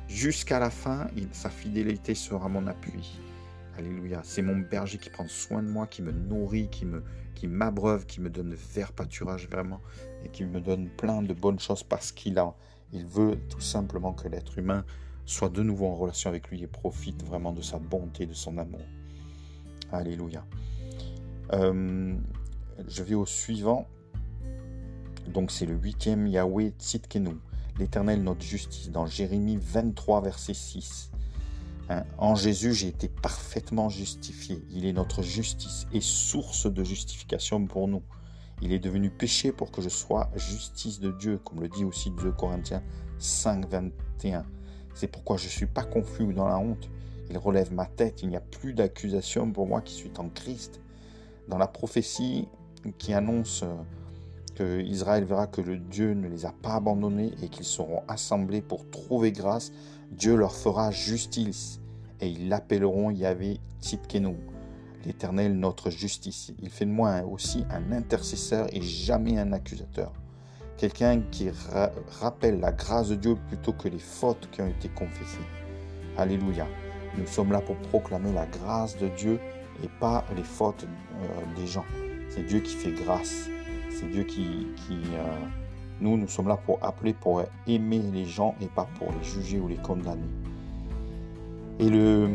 Jusqu'à 0.07 0.59
la 0.59 0.69
fin, 0.69 1.07
sa 1.31 1.49
fidélité 1.49 2.13
sera 2.13 2.47
mon 2.47 2.67
appui. 2.67 3.19
Alléluia. 3.79 4.19
C'est 4.25 4.41
mon 4.41 4.57
berger 4.57 4.97
qui 4.97 5.09
prend 5.09 5.25
soin 5.29 5.63
de 5.63 5.69
moi, 5.69 5.87
qui 5.87 6.01
me 6.01 6.11
nourrit, 6.11 6.67
qui 6.69 7.47
m'abreuve, 7.47 8.05
qui 8.05 8.19
me 8.19 8.29
donne 8.29 8.53
vert 8.53 8.91
pâturage 8.91 9.47
vraiment 9.47 9.79
et 10.25 10.27
qui 10.27 10.43
me 10.43 10.59
donne 10.59 10.89
plein 10.89 11.21
de 11.21 11.33
bonnes 11.33 11.61
choses 11.61 11.83
parce 11.83 12.11
qu'il 12.11 12.37
a 12.39 12.53
il 12.91 13.05
veut 13.05 13.39
tout 13.47 13.61
simplement 13.61 14.11
que 14.11 14.27
l'être 14.27 14.57
humain 14.57 14.83
soit 15.25 15.47
de 15.47 15.63
nouveau 15.63 15.85
en 15.85 15.95
relation 15.95 16.29
avec 16.29 16.49
lui 16.49 16.61
et 16.61 16.67
profite 16.67 17.23
vraiment 17.23 17.53
de 17.53 17.61
sa 17.61 17.79
bonté, 17.79 18.25
de 18.25 18.33
son 18.33 18.57
amour. 18.57 18.81
Alléluia. 19.93 20.43
Euh, 21.53 22.17
je 22.85 23.03
vais 23.03 23.15
au 23.15 23.25
suivant. 23.25 23.87
Donc 25.25 25.51
c'est 25.51 25.65
le 25.65 25.75
huitième 25.75 26.27
Yahweh 26.27 26.73
Tzidkenu, 26.77 27.37
l'Éternel 27.77 28.23
notre 28.23 28.43
justice, 28.43 28.91
dans 28.91 29.05
Jérémie 29.05 29.57
23, 29.61 30.19
verset 30.19 30.53
6. 30.53 31.11
Hein, 31.89 32.03
en 32.19 32.35
Jésus, 32.35 32.73
j'ai 32.73 32.87
été 32.87 33.07
parfaitement 33.07 33.89
justifié. 33.89 34.63
Il 34.71 34.85
est 34.85 34.93
notre 34.93 35.23
justice 35.23 35.87
et 35.91 36.01
source 36.01 36.71
de 36.71 36.83
justification 36.83 37.65
pour 37.65 37.87
nous. 37.87 38.03
Il 38.61 38.73
est 38.73 38.79
devenu 38.79 39.09
péché 39.09 39.51
pour 39.51 39.71
que 39.71 39.81
je 39.81 39.89
sois 39.89 40.29
justice 40.35 40.99
de 40.99 41.11
Dieu, 41.11 41.39
comme 41.43 41.61
le 41.61 41.67
dit 41.69 41.85
aussi 41.85 42.11
2 42.11 42.31
Corinthiens 42.31 42.83
5, 43.17 43.67
21. 43.67 44.45
C'est 44.93 45.07
pourquoi 45.07 45.37
je 45.37 45.45
ne 45.45 45.49
suis 45.49 45.65
pas 45.65 45.83
confus 45.83 46.23
ou 46.23 46.33
dans 46.33 46.47
la 46.47 46.59
honte, 46.59 46.89
il 47.29 47.37
relève 47.37 47.73
ma 47.73 47.85
tête, 47.85 48.21
il 48.21 48.29
n'y 48.29 48.35
a 48.35 48.41
plus 48.41 48.73
d'accusation 48.73 49.51
pour 49.51 49.65
moi 49.65 49.81
qui 49.81 49.93
suis 49.93 50.11
en 50.17 50.29
Christ. 50.29 50.81
Dans 51.47 51.57
la 51.57 51.67
prophétie 51.67 52.47
qui 52.97 53.13
annonce 53.13 53.63
euh, 53.63 53.75
que 54.55 54.81
Israël 54.81 55.23
verra 55.23 55.47
que 55.47 55.61
le 55.61 55.77
Dieu 55.77 56.13
ne 56.13 56.27
les 56.27 56.45
a 56.45 56.51
pas 56.51 56.75
abandonnés 56.75 57.33
et 57.41 57.49
qu'ils 57.49 57.65
seront 57.65 58.03
assemblés 58.07 58.61
pour 58.61 58.89
trouver 58.89 59.31
grâce, 59.31 59.71
Dieu 60.11 60.35
leur 60.35 60.53
fera 60.53 60.91
justice 60.91 61.78
et 62.21 62.29
ils 62.29 62.49
l'appelleront 62.49 63.09
Yahvé 63.09 63.59
Tzidkenu, 63.81 64.35
l'Éternel 65.05 65.57
notre 65.57 65.89
justice. 65.89 66.53
Il 66.61 66.69
fait 66.69 66.85
de 66.85 66.91
moi 66.91 67.21
aussi 67.23 67.65
un 67.69 67.91
intercesseur 67.91 68.67
et 68.73 68.81
jamais 68.81 69.37
un 69.37 69.53
accusateur. 69.53 70.11
Quelqu'un 70.77 71.21
qui 71.31 71.49
rappelle 72.21 72.59
la 72.59 72.71
grâce 72.71 73.09
de 73.09 73.15
Dieu 73.15 73.35
plutôt 73.47 73.73
que 73.73 73.89
les 73.89 73.99
fautes 73.99 74.49
qui 74.51 74.61
ont 74.61 74.67
été 74.67 74.87
confessées. 74.89 75.37
Alléluia. 76.17 76.67
Nous 77.17 77.27
sommes 77.27 77.51
là 77.51 77.59
pour 77.59 77.75
proclamer 77.75 78.31
la 78.31 78.45
grâce 78.45 78.97
de 78.97 79.09
Dieu 79.09 79.39
et 79.83 79.89
pas 79.99 80.23
les 80.35 80.43
fautes 80.43 80.85
euh, 80.85 81.59
des 81.59 81.67
gens. 81.67 81.85
C'est 82.29 82.43
Dieu 82.45 82.59
qui 82.59 82.75
fait 82.75 82.91
grâce. 82.91 83.49
C'est 83.89 84.09
Dieu 84.09 84.23
qui... 84.23 84.67
Euh, 84.91 85.47
nous, 86.01 86.15
nous 86.15 86.27
sommes 86.29 86.47
là 86.47 86.55
pour 86.55 86.79
appeler, 86.81 87.13
pour 87.13 87.43
aimer 87.67 88.01
les 88.13 88.25
gens 88.25 88.55
et 88.61 88.67
pas 88.67 88.87
pour 88.97 89.11
les 89.11 89.23
juger 89.23 89.59
ou 89.59 89.67
les 89.67 89.75
condamner. 89.75 90.29
Et 91.81 91.89
le 91.89 92.27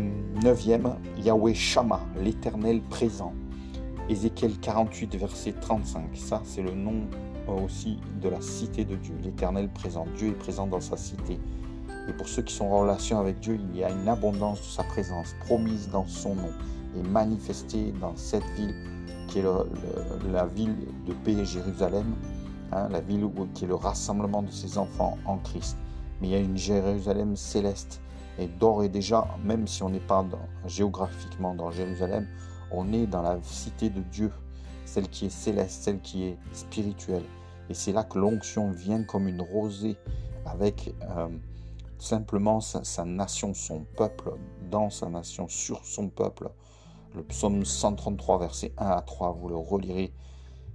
neuvième, 0.42 0.96
Yahweh 1.18 1.52
Shama, 1.52 2.00
l'éternel 2.18 2.80
présent. 2.80 3.34
Ézéchiel 4.08 4.58
48, 4.58 5.16
verset 5.16 5.52
35. 5.60 6.16
Ça, 6.16 6.40
c'est 6.44 6.62
le 6.62 6.72
nom 6.72 7.06
aussi 7.62 7.98
de 8.22 8.30
la 8.30 8.40
cité 8.40 8.86
de 8.86 8.96
Dieu, 8.96 9.14
l'éternel 9.22 9.68
présent. 9.68 10.06
Dieu 10.16 10.28
est 10.28 10.38
présent 10.38 10.66
dans 10.66 10.80
sa 10.80 10.96
cité. 10.96 11.38
Et 12.08 12.12
pour 12.14 12.26
ceux 12.26 12.40
qui 12.40 12.54
sont 12.54 12.64
en 12.64 12.80
relation 12.80 13.20
avec 13.20 13.38
Dieu, 13.40 13.60
il 13.60 13.78
y 13.78 13.84
a 13.84 13.90
une 13.90 14.08
abondance 14.08 14.60
de 14.62 14.66
sa 14.66 14.82
présence 14.82 15.34
promise 15.44 15.90
dans 15.90 16.06
son 16.06 16.36
nom 16.36 16.52
et 16.96 17.02
manifestée 17.06 17.92
dans 18.00 18.16
cette 18.16 18.46
ville 18.56 18.74
qui 19.28 19.40
est 19.40 19.44
la 20.32 20.46
ville 20.46 20.74
de 21.06 21.12
paix 21.12 21.44
Jérusalem, 21.44 22.14
hein, 22.72 22.88
la 22.90 23.00
ville 23.00 23.28
qui 23.52 23.66
est 23.66 23.68
le 23.68 23.74
rassemblement 23.74 24.42
de 24.42 24.50
ses 24.50 24.78
enfants 24.78 25.18
en 25.26 25.36
Christ. 25.36 25.76
Mais 26.22 26.28
il 26.28 26.30
y 26.30 26.36
a 26.36 26.40
une 26.40 26.56
Jérusalem 26.56 27.36
céleste. 27.36 28.00
Et 28.38 28.46
d'ores 28.46 28.82
et 28.84 28.88
déjà, 28.88 29.28
même 29.44 29.66
si 29.66 29.82
on 29.82 29.90
n'est 29.90 30.00
pas 30.00 30.24
géographiquement 30.66 31.54
dans 31.54 31.70
Jérusalem, 31.70 32.26
on 32.70 32.92
est 32.92 33.06
dans 33.06 33.22
la 33.22 33.38
cité 33.42 33.90
de 33.90 34.00
Dieu, 34.00 34.32
celle 34.84 35.08
qui 35.08 35.26
est 35.26 35.30
céleste, 35.30 35.82
celle 35.82 36.00
qui 36.00 36.24
est 36.24 36.38
spirituelle. 36.52 37.24
Et 37.70 37.74
c'est 37.74 37.92
là 37.92 38.04
que 38.04 38.18
l'onction 38.18 38.70
vient 38.70 39.02
comme 39.04 39.28
une 39.28 39.40
rosée 39.40 39.96
avec 40.44 40.94
euh, 41.02 41.28
simplement 41.98 42.60
sa, 42.60 43.04
nation, 43.04 43.54
son 43.54 43.84
peuple, 43.96 44.32
dans 44.70 44.90
sa 44.90 45.08
nation, 45.08 45.48
sur 45.48 45.84
son 45.84 46.08
peuple. 46.08 46.50
Le 47.14 47.22
psaume 47.22 47.64
133, 47.64 48.38
verset 48.38 48.72
1 48.76 48.86
à 48.86 49.00
3, 49.00 49.32
vous 49.32 49.48
le 49.48 49.56
relirez. 49.56 50.12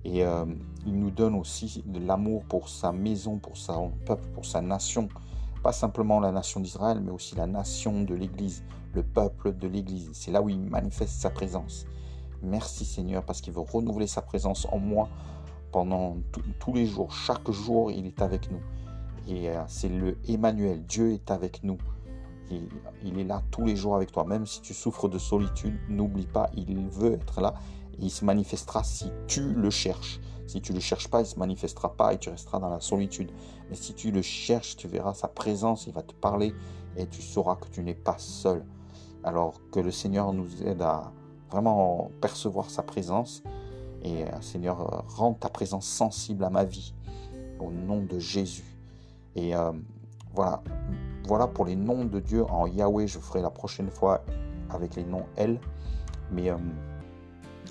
Et 0.06 0.24
euh, 0.24 0.46
il 0.86 0.98
nous 0.98 1.12
donne 1.12 1.36
aussi 1.36 1.84
de 1.86 2.00
l'amour 2.00 2.44
pour 2.46 2.70
sa 2.70 2.92
maison, 2.94 3.38
pour 3.38 3.58
son 3.58 3.92
peuple, 4.06 4.26
pour 4.34 4.46
sa 4.46 4.62
nation. 4.62 5.10
Pas 5.62 5.72
simplement 5.72 6.20
la 6.20 6.32
nation 6.32 6.60
d'Israël, 6.60 7.02
mais 7.02 7.12
aussi 7.12 7.36
la 7.36 7.48
nation 7.48 8.04
de 8.04 8.16
l'Église, 8.16 8.64
le 8.94 9.04
peuple 9.04 9.54
de 9.54 9.68
l'Église. 9.68 10.10
C'est 10.14 10.32
là 10.32 10.42
où 10.42 10.50
il 10.50 10.60
manifeste 10.60 11.20
sa 11.20 11.30
présence. 11.30 11.86
Merci 12.42 12.86
Seigneur 12.86 13.24
parce 13.24 13.42
qu'il 13.42 13.54
veut 13.54 13.62
renouveler 13.62 14.08
sa 14.08 14.22
présence 14.22 14.66
en 14.72 14.80
moi 14.80 15.10
pendant 15.72 16.18
tous 16.60 16.74
les 16.74 16.86
jours. 16.86 17.12
Chaque 17.12 17.52
jour, 17.52 17.92
il 17.92 18.06
est 18.06 18.22
avec 18.22 18.50
nous. 18.52 18.62
Et 19.28 19.50
euh, 19.50 19.62
c'est 19.68 19.90
le 19.90 20.18
Emmanuel. 20.28 20.86
Dieu 20.86 21.12
est 21.12 21.30
avec 21.32 21.64
nous. 21.64 21.78
il 22.50 23.20
est 23.20 23.24
là 23.24 23.44
tous 23.52 23.66
les 23.66 23.76
jours 23.76 23.96
avec 23.96 24.12
toi. 24.12 24.24
Même 24.26 24.46
si 24.46 24.62
tu 24.62 24.74
souffres 24.74 25.10
de 25.10 25.20
solitude, 25.20 25.78
n'oublie 25.90 26.26
pas, 26.26 26.50
il 26.56 26.88
veut 26.88 27.14
être 27.14 27.42
là. 27.42 27.54
Et 28.00 28.06
il 28.06 28.10
se 28.10 28.26
manifestera 28.26 28.84
si 28.84 29.12
tu 29.28 29.54
le 29.54 29.70
cherches. 29.70 30.20
Si 30.50 30.62
tu 30.62 30.72
ne 30.72 30.78
le 30.78 30.82
cherches 30.82 31.10
pas, 31.10 31.20
il 31.20 31.26
ne 31.26 31.28
se 31.28 31.38
manifestera 31.38 31.94
pas 31.94 32.12
et 32.12 32.18
tu 32.18 32.32
resteras 32.32 32.58
dans 32.58 32.72
la 32.72 32.80
solitude. 32.80 33.30
Mais 33.70 33.76
si 33.76 33.94
tu 33.94 34.10
le 34.10 34.24
cherches, 34.24 34.76
tu 34.78 34.88
verras 34.88 35.14
sa 35.14 35.28
présence, 35.28 35.86
il 35.86 35.94
va 35.94 36.02
te 36.02 36.16
parler 36.16 36.56
et 36.98 37.06
tu 37.06 37.22
sauras 37.22 37.56
que 37.56 37.68
tu 37.68 37.84
n'es 37.84 37.94
pas 37.94 38.16
seul. 38.18 38.66
Alors 39.24 39.62
que 39.72 39.80
le 39.80 39.92
Seigneur 39.92 40.34
nous 40.34 40.64
aide 40.64 40.82
à 40.82 41.12
vraiment 41.52 42.10
percevoir 42.20 42.72
sa 42.72 42.82
présence. 42.82 43.44
Et 44.02 44.24
euh, 44.24 44.42
Seigneur, 44.42 44.82
euh, 44.82 45.02
rends 45.08 45.36
ta 45.36 45.50
présence 45.50 45.86
sensible 45.86 46.44
à 46.44 46.50
ma 46.50 46.64
vie. 46.64 46.96
Au 47.60 47.70
nom 47.70 48.02
de 48.02 48.18
Jésus. 48.18 48.76
Et 49.36 49.56
euh, 49.56 49.72
voilà. 50.34 50.64
Voilà 51.28 51.46
pour 51.46 51.66
les 51.66 51.76
noms 51.76 52.06
de 52.06 52.20
Dieu 52.20 52.44
en 52.46 52.66
Yahweh. 52.66 53.06
Je 53.06 53.20
ferai 53.20 53.44
la 53.44 53.52
prochaine 53.52 53.92
fois 53.92 54.24
avec 54.72 54.96
les 54.96 55.04
noms 55.04 55.28
L. 55.38 55.60
Mais 56.32 56.50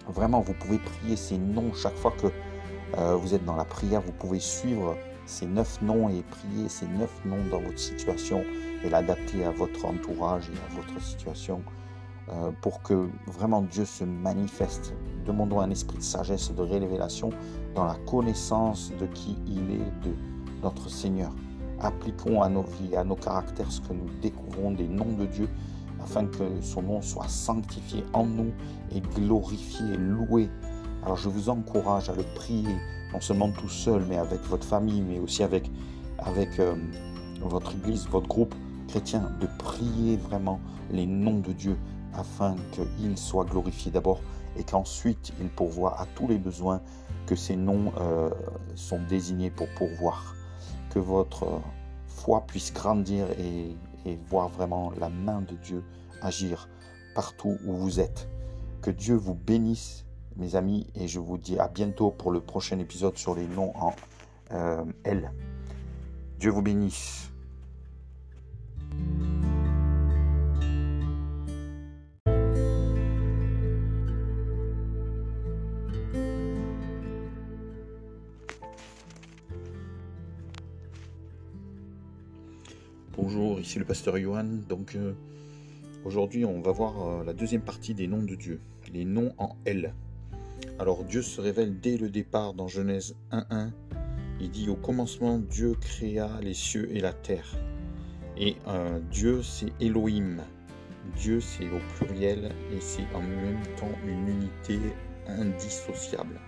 vraiment, 0.07 0.41
vous 0.41 0.55
pouvez 0.55 0.79
prier 0.79 1.17
ces 1.17 1.39
noms 1.39 1.73
chaque 1.73 1.97
fois 1.97 2.13
que 2.13 2.29
euh, 2.97 3.15
vous 3.17 3.35
êtes 3.35 3.45
dans 3.45 3.57
la 3.57 3.65
prière, 3.65 4.01
vous 4.01 4.13
pouvez 4.13 4.41
suivre 4.41 4.97
ces 5.27 5.47
neuf 5.47 5.81
noms 5.83 6.09
et 6.09 6.23
prier 6.23 6.69
ces 6.69 6.87
neuf 6.87 7.21
noms 7.25 7.45
dans 7.51 7.61
votre 7.61 7.79
situation 7.79 8.43
et 8.83 8.89
l'adapter 8.89 9.45
à 9.45 9.51
votre 9.51 9.85
entourage 9.85 10.49
et 10.49 10.73
à 10.73 10.81
votre 10.81 11.03
situation 11.03 11.61
euh, 12.31 12.51
pour 12.63 12.83
que 12.83 13.09
vraiment 13.27 13.63
Dieu 13.63 13.85
se 13.85 14.05
manifeste. 14.05 14.95
Demandons 15.27 15.61
un 15.61 15.71
esprit 15.71 15.99
de 15.99 16.03
sagesse 16.03 16.51
et 16.51 16.55
de 16.55 16.63
révélation 16.63 17.31
dans 17.75 17.85
la 17.85 17.97
connaissance 18.07 18.91
de 18.99 19.07
qui 19.07 19.37
il 19.47 19.71
est, 19.71 20.07
de 20.07 20.15
notre 20.63 20.89
Seigneur. 20.89 21.33
Appliquons 21.81 22.43
à 22.43 22.49
nos 22.49 22.63
vies, 22.63 22.97
à 22.97 23.05
nos 23.05 23.15
caractères 23.15 23.71
ce 23.71 23.83
que 23.83 23.93
nous 23.93 24.09
découvrons 24.23 24.73
des 24.73 24.89
noms 24.89 25.13
de 25.13 25.27
Dieu 25.27 25.49
afin 26.03 26.27
que 26.27 26.61
son 26.63 26.83
nom 26.83 27.03
soit 27.03 27.29
sanctifié 27.29 28.05
en 28.13 28.25
nous 28.25 28.53
et 28.95 29.01
glorifié, 29.01 29.97
loué 29.97 30.49
alors 31.09 31.17
je 31.17 31.31
vous 31.31 31.49
encourage 31.49 32.11
à 32.11 32.15
le 32.15 32.23
prier, 32.23 32.77
non 33.15 33.21
seulement 33.23 33.51
tout 33.51 33.71
seul, 33.71 34.05
mais 34.11 34.19
avec 34.19 34.43
votre 34.43 34.67
famille, 34.67 35.01
mais 35.01 35.19
aussi 35.19 35.43
avec, 35.43 35.71
avec 36.19 36.61
euh, 36.61 36.75
votre 37.41 37.73
église, 37.73 38.07
votre 38.09 38.29
groupe 38.29 38.55
chrétien, 38.89 39.33
de 39.41 39.47
prier 39.59 40.19
vraiment 40.19 40.61
les 40.91 41.07
noms 41.07 41.39
de 41.39 41.55
Dieu 41.55 41.79
afin 42.13 42.57
qu'il 42.73 43.17
soit 43.17 43.47
glorifié 43.47 43.91
d'abord 43.91 44.21
et 44.59 44.65
qu'ensuite 44.65 45.33
il 45.41 45.49
pourvoie 45.49 45.99
à 45.99 46.05
tous 46.15 46.29
les 46.29 46.37
besoins 46.37 46.83
que 47.25 47.37
ces 47.37 47.57
noms 47.57 47.91
euh, 48.03 48.29
sont 48.75 49.01
désignés 49.09 49.51
pour 49.51 49.69
pourvoir. 49.79 50.35
Que 50.91 50.99
votre 50.99 51.63
foi 52.07 52.45
puisse 52.47 52.71
grandir 52.71 53.29
et 53.39 53.75
voir 54.29 54.51
vraiment 54.51 54.93
la 55.01 55.09
main 55.09 55.41
de 55.41 55.55
Dieu 55.55 55.83
agir 56.21 56.69
partout 57.15 57.57
où 57.67 57.73
vous 57.73 57.99
êtes. 57.99 58.29
Que 58.83 58.91
Dieu 58.91 59.15
vous 59.15 59.35
bénisse 59.35 60.05
mes 60.39 60.55
amis, 60.55 60.87
et 60.95 61.09
je 61.09 61.19
vous 61.19 61.37
dis 61.37 61.59
à 61.59 61.69
bientôt 61.69 62.11
pour 62.11 62.31
le 62.31 62.41
prochain 62.41 62.79
épisode 62.79 63.19
sur 63.19 63.35
les 63.35 63.47
noms 63.47 63.73
en 63.77 63.95
euh, 64.53 64.85
L. 65.05 65.33
Dieu 66.39 66.51
vous 66.51 66.63
bénisse. 66.63 67.31
Bonjour, 83.17 83.59
ici 83.59 83.81
le 83.81 83.85
pasteur 83.85 84.17
Johan. 84.17 84.45
Donc 84.69 84.95
euh, 84.95 85.13
aujourd'hui, 86.05 86.45
on 86.45 86.61
va 86.61 86.71
voir 86.71 87.03
euh, 87.03 87.25
la 87.25 87.33
deuxième 87.33 87.63
partie 87.63 87.93
des 87.93 88.07
noms 88.07 88.23
de 88.23 88.37
Dieu, 88.37 88.61
les 88.93 89.05
noms 89.05 89.35
en 89.39 89.57
L. 89.65 89.93
Alors 90.81 91.03
Dieu 91.03 91.23
se 91.23 91.41
révèle 91.41 91.81
dès 91.81 91.97
le 91.97 92.09
départ 92.09 92.55
dans 92.55 92.69
Genèse 92.69 93.17
1.1. 93.33 93.71
Il 94.41 94.51
dit 94.51 94.69
au 94.69 94.77
commencement 94.77 95.39
Dieu 95.39 95.75
créa 95.81 96.31
les 96.41 96.55
cieux 96.55 96.89
et 96.95 97.01
la 97.01 97.13
terre. 97.13 97.57
Et 98.37 98.55
euh, 98.69 99.01
Dieu 99.11 99.43
c'est 99.43 99.73
Elohim. 99.81 100.37
Dieu 101.17 101.41
c'est 101.41 101.69
au 101.69 101.81
pluriel 101.97 102.53
et 102.73 102.81
c'est 102.81 103.07
en 103.13 103.23
même 103.23 103.61
temps 103.77 103.91
une 104.07 104.29
unité 104.29 104.79
indissociable. 105.27 106.39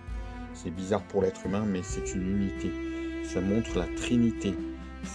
C'est 0.53 0.71
bizarre 0.71 1.03
pour 1.07 1.23
l'être 1.23 1.45
humain 1.45 1.65
mais 1.67 1.83
c'est 1.83 2.15
une 2.15 2.29
unité. 2.29 2.71
Ça 3.25 3.41
montre 3.41 3.77
la 3.77 3.87
Trinité. 3.97 4.53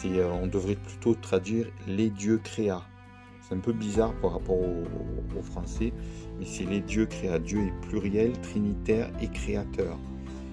Euh, 0.05 0.31
on 0.31 0.47
devrait 0.47 0.77
plutôt 0.77 1.15
traduire 1.15 1.67
les 1.87 2.11
dieux 2.11 2.39
créa. 2.45 2.83
C'est 3.49 3.55
un 3.55 3.61
peu 3.61 3.73
bizarre 3.73 4.13
par 4.15 4.33
rapport 4.33 4.59
au, 4.59 5.43
français, 5.43 5.93
mais 6.39 6.47
c'est 6.47 6.65
les 6.65 6.81
dieux 6.81 7.05
créa. 7.07 7.39
Dieu 7.39 7.61
est 7.67 7.89
pluriel, 7.89 8.33
trinitaire 8.41 9.11
et 9.21 9.29
créateur. 9.29 9.99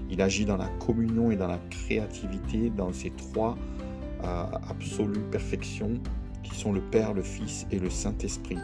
Il 0.09 0.21
agit 0.21 0.45
dans 0.45 0.57
la 0.57 0.67
communion 0.85 1.31
et 1.31 1.37
dans 1.37 1.47
la 1.47 1.57
créativité, 1.69 2.69
dans 2.69 2.91
ces 2.91 3.09
trois 3.11 3.57
euh, 4.23 4.43
absolues 4.69 5.23
perfections 5.31 5.93
qui 6.43 6.53
sont 6.53 6.73
le 6.73 6.81
Père, 6.81 7.13
le 7.13 7.23
Fils 7.23 7.65
et 7.71 7.79
le 7.79 7.89
Saint-Esprit. 7.89 8.59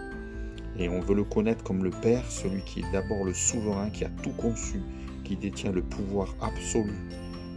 Et 0.77 0.89
on 0.89 0.99
veut 0.99 1.15
le 1.15 1.23
connaître 1.23 1.63
comme 1.63 1.83
le 1.83 1.89
Père, 1.89 2.29
celui 2.29 2.61
qui 2.63 2.81
est 2.81 2.91
d'abord 2.91 3.23
le 3.23 3.33
souverain, 3.33 3.89
qui 3.89 4.03
a 4.03 4.09
tout 4.21 4.33
conçu, 4.33 4.81
qui 5.23 5.37
détient 5.37 5.71
le 5.71 5.81
pouvoir 5.81 6.35
absolu, 6.41 6.93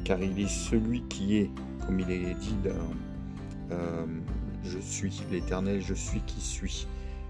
car 0.05 0.23
il 0.23 0.39
est 0.41 0.49
celui 0.49 1.03
qui 1.09 1.39
est, 1.39 1.51
comme 1.85 1.99
il 2.01 2.11
est 2.11 2.35
dit 2.35 2.57
dans, 2.65 3.75
euh, 3.75 4.07
je 4.65 4.79
suis 4.79 5.23
l'Éternel, 5.31 5.81
je 5.81 5.95
suis 5.95 6.21
qui 6.21 6.41
suis, 6.41 6.87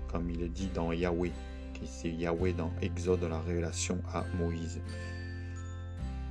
comme 0.08 0.30
il 0.30 0.42
est 0.42 0.48
dit 0.48 0.70
dans 0.74 0.92
Yahweh, 0.92 1.32
qui 1.74 1.86
c'est 1.86 2.10
Yahweh 2.10 2.52
dans 2.52 2.70
Exode, 2.82 3.22
la 3.24 3.40
révélation 3.40 3.98
à 4.12 4.24
Moïse. 4.38 4.80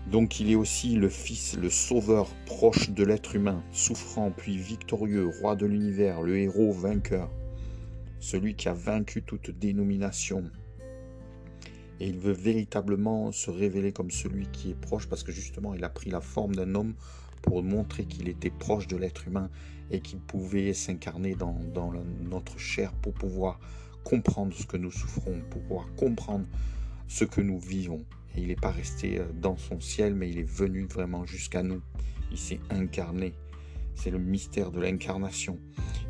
Donc 0.07 0.39
il 0.39 0.51
est 0.51 0.55
aussi 0.55 0.95
le 0.95 1.09
Fils, 1.09 1.57
le 1.57 1.69
Sauveur 1.69 2.27
proche 2.45 2.89
de 2.89 3.03
l'être 3.03 3.35
humain, 3.35 3.63
souffrant 3.71 4.31
puis 4.31 4.57
victorieux, 4.57 5.31
roi 5.41 5.55
de 5.55 5.65
l'univers, 5.65 6.21
le 6.21 6.37
héros 6.37 6.73
vainqueur, 6.73 7.29
celui 8.19 8.55
qui 8.55 8.67
a 8.67 8.73
vaincu 8.73 9.21
toute 9.21 9.51
dénomination. 9.51 10.43
Et 11.99 12.07
il 12.07 12.17
veut 12.17 12.33
véritablement 12.33 13.31
se 13.31 13.51
révéler 13.51 13.91
comme 13.91 14.09
celui 14.09 14.47
qui 14.47 14.71
est 14.71 14.79
proche 14.79 15.07
parce 15.07 15.23
que 15.23 15.31
justement 15.31 15.75
il 15.75 15.83
a 15.83 15.89
pris 15.89 16.09
la 16.09 16.21
forme 16.21 16.55
d'un 16.55 16.73
homme 16.73 16.95
pour 17.41 17.63
montrer 17.63 18.05
qu'il 18.05 18.29
était 18.29 18.49
proche 18.49 18.87
de 18.87 18.97
l'être 18.97 19.27
humain 19.27 19.49
et 19.89 19.99
qu'il 19.99 20.19
pouvait 20.19 20.73
s'incarner 20.73 21.35
dans, 21.35 21.57
notre 22.21 22.57
chair 22.57 22.93
pour 22.93 23.13
pouvoir 23.13 23.59
comprendre 24.03 24.53
ce 24.53 24.65
que 24.65 24.77
nous 24.77 24.91
souffrons, 24.91 25.41
pour 25.49 25.61
pouvoir 25.61 25.87
comprendre 25.95 26.45
ce 27.07 27.25
que 27.25 27.41
nous 27.41 27.59
vivons. 27.59 28.05
Et 28.35 28.41
il 28.41 28.47
n'est 28.47 28.55
pas 28.55 28.71
resté 28.71 29.19
euh, 29.19 29.25
dans 29.33 29.57
son 29.57 29.79
ciel, 29.81 30.15
mais 30.15 30.29
il 30.29 30.39
est 30.39 30.49
venu 30.49 30.85
vraiment 30.85 31.25
jusqu'à 31.25 31.63
nous. 31.63 31.81
Il 32.31 32.37
s'est 32.37 32.61
incarné. 32.69 33.33
C'est 33.95 34.09
le 34.09 34.19
mystère 34.19 34.71
de 34.71 34.79
l'incarnation. 34.79 35.59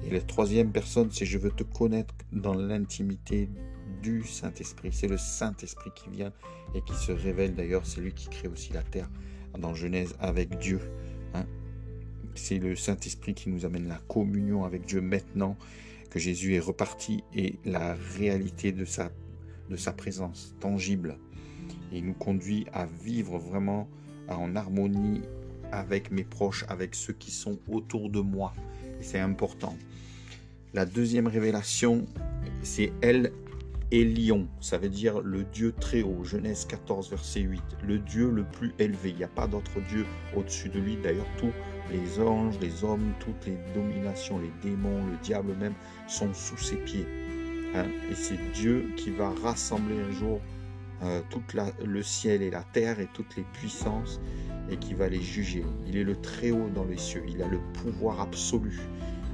Et 0.05 0.11
la 0.11 0.21
troisième 0.21 0.71
personne, 0.71 1.09
c'est 1.11 1.25
je 1.25 1.39
veux 1.39 1.49
te 1.49 1.63
connaître 1.63 2.13
dans 2.31 2.53
l'intimité 2.53 3.49
du 4.03 4.23
Saint-Esprit. 4.23 4.91
C'est 4.91 5.07
le 5.07 5.17
Saint-Esprit 5.17 5.89
qui 5.95 6.09
vient 6.09 6.31
et 6.75 6.81
qui 6.81 6.93
se 6.93 7.11
révèle. 7.11 7.55
D'ailleurs, 7.55 7.85
c'est 7.85 8.01
lui 8.01 8.13
qui 8.13 8.29
crée 8.29 8.47
aussi 8.47 8.71
la 8.71 8.83
terre 8.83 9.09
dans 9.57 9.73
Genèse 9.73 10.15
avec 10.19 10.57
Dieu. 10.59 10.79
Hein. 11.33 11.45
C'est 12.35 12.59
le 12.59 12.75
Saint-Esprit 12.75 13.33
qui 13.33 13.49
nous 13.49 13.65
amène 13.65 13.87
la 13.87 13.99
communion 14.07 14.63
avec 14.63 14.85
Dieu 14.85 15.01
maintenant 15.01 15.57
que 16.09 16.19
Jésus 16.19 16.55
est 16.55 16.59
reparti 16.59 17.23
et 17.35 17.55
la 17.65 17.95
réalité 18.17 18.71
de 18.71 18.85
sa, 18.85 19.11
de 19.69 19.75
sa 19.75 19.93
présence 19.93 20.55
tangible. 20.59 21.17
Il 21.91 22.05
nous 22.05 22.13
conduit 22.13 22.65
à 22.73 22.85
vivre 22.85 23.37
vraiment 23.37 23.87
en 24.27 24.55
harmonie 24.55 25.21
avec 25.71 26.11
mes 26.11 26.23
proches, 26.23 26.65
avec 26.67 26.95
ceux 26.95 27.13
qui 27.13 27.31
sont 27.31 27.59
autour 27.69 28.09
de 28.09 28.19
moi. 28.19 28.53
Et 28.99 29.03
c'est 29.03 29.19
important. 29.19 29.75
La 30.73 30.85
deuxième 30.85 31.27
révélation, 31.27 32.05
c'est 32.61 32.91
elle 33.01 33.31
et 33.91 34.05
lion, 34.05 34.47
ça 34.61 34.77
veut 34.77 34.89
dire 34.89 35.19
le 35.19 35.43
Dieu 35.43 35.73
très 35.77 36.01
haut, 36.01 36.23
Genèse 36.23 36.65
14, 36.65 37.09
verset 37.09 37.41
8, 37.41 37.61
le 37.83 37.99
Dieu 37.99 38.29
le 38.29 38.43
plus 38.43 38.73
élevé. 38.79 39.09
Il 39.09 39.17
n'y 39.17 39.23
a 39.23 39.27
pas 39.27 39.47
d'autre 39.47 39.81
Dieu 39.89 40.05
au-dessus 40.35 40.69
de 40.69 40.79
lui. 40.79 40.97
D'ailleurs, 41.03 41.27
tous 41.37 41.51
les 41.91 42.19
anges, 42.21 42.57
les 42.61 42.83
hommes, 42.85 43.11
toutes 43.19 43.45
les 43.45 43.57
dominations, 43.75 44.39
les 44.39 44.51
démons, 44.61 45.05
le 45.05 45.17
diable 45.21 45.53
même, 45.59 45.73
sont 46.07 46.33
sous 46.33 46.57
ses 46.57 46.77
pieds. 46.77 47.05
Hein. 47.75 47.87
Et 48.09 48.15
c'est 48.15 48.39
Dieu 48.53 48.91
qui 48.95 49.11
va 49.11 49.31
rassembler 49.43 49.99
un 49.99 50.11
jour 50.11 50.39
euh, 51.03 51.21
tout 51.29 51.41
le 51.83 52.03
ciel 52.03 52.41
et 52.41 52.51
la 52.51 52.63
terre 52.63 52.99
et 52.99 53.09
toutes 53.13 53.35
les 53.35 53.45
puissances 53.53 54.21
et 54.69 54.77
qui 54.77 54.93
va 54.93 55.09
les 55.09 55.21
juger. 55.21 55.65
Il 55.87 55.97
est 55.97 56.03
le 56.03 56.15
très 56.15 56.51
haut 56.51 56.69
dans 56.73 56.85
les 56.85 56.97
cieux, 56.97 57.23
il 57.27 57.41
a 57.43 57.47
le 57.47 57.59
pouvoir 57.73 58.21
absolu. 58.21 58.79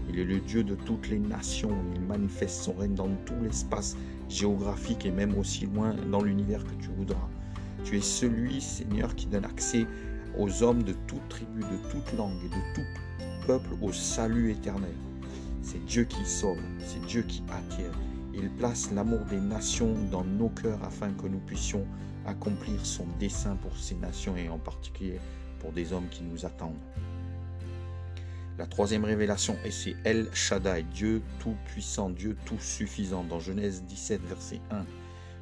Il 0.09 0.19
est 0.19 0.25
le 0.25 0.39
Dieu 0.39 0.63
de 0.63 0.75
toutes 0.75 1.09
les 1.09 1.19
nations. 1.19 1.75
Il 1.93 2.01
manifeste 2.01 2.61
son 2.61 2.73
règne 2.73 2.95
dans 2.95 3.09
tout 3.25 3.35
l'espace 3.41 3.97
géographique 4.29 5.05
et 5.05 5.11
même 5.11 5.37
aussi 5.37 5.65
loin 5.65 5.95
dans 6.11 6.21
l'univers 6.21 6.63
que 6.63 6.73
tu 6.81 6.89
voudras. 6.89 7.29
Tu 7.83 7.97
es 7.97 8.01
celui, 8.01 8.61
Seigneur, 8.61 9.15
qui 9.15 9.27
donne 9.27 9.45
accès 9.45 9.85
aux 10.37 10.63
hommes 10.63 10.83
de 10.83 10.93
toute 11.07 11.27
tribu, 11.29 11.61
de 11.61 11.89
toute 11.91 12.13
langue 12.17 12.37
et 12.45 12.49
de 12.49 12.75
tout 12.75 12.87
peuple 13.47 13.69
au 13.81 13.91
salut 13.91 14.51
éternel. 14.51 14.93
C'est 15.61 15.83
Dieu 15.85 16.03
qui 16.03 16.25
sauve, 16.25 16.59
c'est 16.79 17.05
Dieu 17.05 17.23
qui 17.23 17.43
attire. 17.49 17.91
Il 18.33 18.49
place 18.51 18.91
l'amour 18.91 19.19
des 19.29 19.39
nations 19.39 19.95
dans 20.11 20.23
nos 20.23 20.49
cœurs 20.49 20.83
afin 20.83 21.11
que 21.13 21.27
nous 21.27 21.39
puissions 21.39 21.85
accomplir 22.25 22.85
son 22.85 23.05
dessein 23.19 23.55
pour 23.55 23.75
ces 23.77 23.95
nations 23.95 24.35
et 24.35 24.49
en 24.49 24.59
particulier 24.59 25.19
pour 25.59 25.71
des 25.71 25.93
hommes 25.93 26.09
qui 26.09 26.23
nous 26.23 26.45
attendent. 26.45 26.77
La 28.57 28.65
troisième 28.65 29.05
révélation, 29.05 29.55
et 29.63 29.69
c'est 29.69 29.95
El 30.03 30.33
Shaddai, 30.33 30.83
Dieu 30.91 31.21
tout-puissant, 31.39 32.09
Dieu 32.09 32.35
tout-suffisant, 32.45 33.23
dans 33.23 33.39
Genèse 33.39 33.83
17, 33.83 34.21
verset 34.23 34.59
1. 34.71 34.83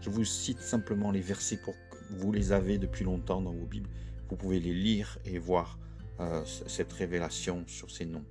Je 0.01 0.09
vous 0.09 0.25
cite 0.25 0.59
simplement 0.59 1.11
les 1.11 1.21
versets 1.21 1.55
pour 1.55 1.73
que 1.73 1.97
vous 2.09 2.33
les 2.33 2.51
avez 2.51 2.77
depuis 2.77 3.05
longtemps 3.05 3.41
dans 3.41 3.53
vos 3.53 3.65
Bibles. 3.65 3.89
Vous 4.29 4.35
pouvez 4.35 4.59
les 4.59 4.73
lire 4.73 5.17
et 5.23 5.37
voir 5.37 5.79
euh, 6.19 6.43
cette 6.45 6.91
révélation 6.91 7.63
sur 7.67 7.89
ces 7.89 8.05
noms. 8.05 8.25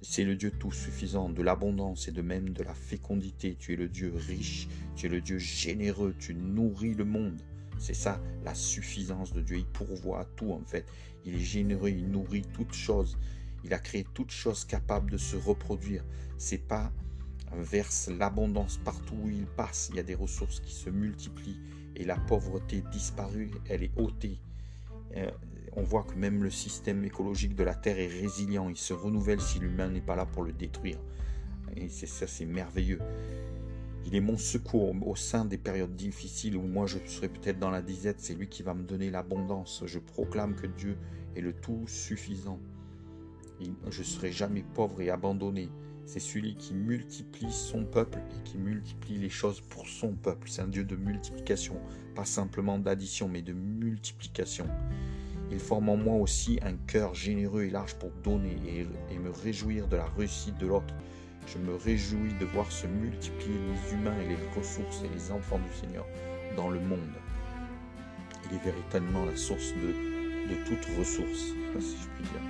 C'est 0.00 0.24
le 0.24 0.36
Dieu 0.36 0.52
tout 0.52 0.72
suffisant, 0.72 1.28
de 1.28 1.42
l'abondance 1.42 2.08
et 2.08 2.12
de 2.12 2.22
même 2.22 2.48
de 2.50 2.62
la 2.62 2.72
fécondité. 2.72 3.56
Tu 3.58 3.74
es 3.74 3.76
le 3.76 3.90
Dieu 3.90 4.14
riche, 4.16 4.68
tu 4.96 5.04
es 5.04 5.08
le 5.10 5.20
Dieu 5.20 5.36
généreux, 5.36 6.14
tu 6.18 6.34
nourris 6.34 6.94
le 6.94 7.04
monde. 7.04 7.42
C'est 7.78 7.94
ça 7.94 8.22
la 8.42 8.54
suffisance 8.54 9.34
de 9.34 9.42
Dieu. 9.42 9.58
Il 9.58 9.66
pourvoit 9.66 10.24
tout 10.34 10.52
en 10.52 10.64
fait. 10.64 10.86
Il 11.26 11.34
est 11.34 11.40
généreux, 11.40 11.90
il 11.90 12.08
nourrit 12.08 12.46
toutes 12.54 12.72
choses. 12.72 13.18
Il 13.64 13.74
a 13.74 13.78
créé 13.78 14.06
toutes 14.14 14.30
choses 14.30 14.64
capables 14.64 15.10
de 15.10 15.16
se 15.16 15.36
reproduire. 15.36 16.04
C'est 16.36 16.66
pas 16.66 16.92
verse 17.56 18.08
l'abondance 18.08 18.78
partout 18.84 19.16
où 19.22 19.28
il 19.28 19.46
passe. 19.46 19.88
Il 19.90 19.96
y 19.96 20.00
a 20.00 20.02
des 20.02 20.14
ressources 20.14 20.60
qui 20.60 20.72
se 20.72 20.90
multiplient 20.90 21.60
et 21.96 22.04
la 22.04 22.16
pauvreté 22.16 22.82
disparue, 22.92 23.50
elle 23.68 23.82
est 23.82 23.96
ôtée. 23.96 24.38
Euh, 25.16 25.30
on 25.74 25.82
voit 25.82 26.04
que 26.04 26.14
même 26.14 26.42
le 26.42 26.50
système 26.50 27.04
écologique 27.04 27.54
de 27.54 27.64
la 27.64 27.74
Terre 27.74 27.98
est 27.98 28.06
résilient. 28.06 28.68
Il 28.68 28.76
se 28.76 28.92
renouvelle 28.92 29.40
si 29.40 29.58
l'humain 29.58 29.88
n'est 29.88 30.00
pas 30.00 30.16
là 30.16 30.26
pour 30.26 30.42
le 30.42 30.52
détruire. 30.52 30.98
Et 31.76 31.88
c'est 31.88 32.06
ça, 32.06 32.26
c'est 32.26 32.46
merveilleux. 32.46 33.00
Il 34.06 34.14
est 34.14 34.20
mon 34.20 34.38
secours 34.38 34.94
au 35.06 35.16
sein 35.16 35.44
des 35.44 35.58
périodes 35.58 35.94
difficiles 35.94 36.56
où 36.56 36.62
moi 36.62 36.86
je 36.86 36.98
serai 37.04 37.28
peut-être 37.28 37.58
dans 37.58 37.70
la 37.70 37.82
disette. 37.82 38.20
C'est 38.20 38.34
lui 38.34 38.48
qui 38.48 38.62
va 38.62 38.74
me 38.74 38.82
donner 38.82 39.10
l'abondance. 39.10 39.82
Je 39.86 39.98
proclame 39.98 40.54
que 40.54 40.66
Dieu 40.66 40.96
est 41.36 41.40
le 41.40 41.52
tout 41.52 41.84
suffisant 41.86 42.60
je 43.90 44.02
serai 44.02 44.32
jamais 44.32 44.64
pauvre 44.74 45.00
et 45.00 45.10
abandonné. 45.10 45.68
C'est 46.06 46.20
celui 46.20 46.54
qui 46.54 46.74
multiplie 46.74 47.52
son 47.52 47.84
peuple 47.84 48.18
et 48.34 48.42
qui 48.42 48.56
multiplie 48.56 49.18
les 49.18 49.28
choses 49.28 49.60
pour 49.60 49.86
son 49.86 50.14
peuple. 50.14 50.48
C'est 50.48 50.62
un 50.62 50.68
Dieu 50.68 50.84
de 50.84 50.96
multiplication, 50.96 51.76
pas 52.14 52.24
simplement 52.24 52.78
d'addition, 52.78 53.28
mais 53.28 53.42
de 53.42 53.52
multiplication. 53.52 54.66
Il 55.50 55.58
forme 55.58 55.88
en 55.90 55.96
moi 55.96 56.14
aussi 56.14 56.58
un 56.62 56.76
cœur 56.86 57.14
généreux 57.14 57.64
et 57.64 57.70
large 57.70 57.94
pour 57.96 58.10
donner 58.22 58.56
et, 58.66 58.86
et 59.14 59.18
me 59.18 59.30
réjouir 59.30 59.86
de 59.88 59.96
la 59.96 60.06
réussite 60.16 60.56
de 60.58 60.66
l'autre. 60.66 60.94
Je 61.46 61.58
me 61.58 61.74
réjouis 61.74 62.34
de 62.40 62.44
voir 62.46 62.70
se 62.70 62.86
multiplier 62.86 63.58
les 63.58 63.94
humains 63.94 64.18
et 64.20 64.28
les 64.28 64.48
ressources 64.56 65.02
et 65.02 65.08
les 65.14 65.30
enfants 65.30 65.58
du 65.58 65.74
Seigneur 65.78 66.06
dans 66.56 66.70
le 66.70 66.80
monde. 66.80 67.00
Il 68.50 68.56
est 68.56 68.64
véritablement 68.64 69.24
la 69.24 69.36
source 69.36 69.74
de, 69.74 70.48
de 70.48 70.54
toute 70.66 70.84
ressource, 70.98 71.52
si 71.80 71.96
je 72.02 72.08
puis 72.16 72.24
dire. 72.24 72.42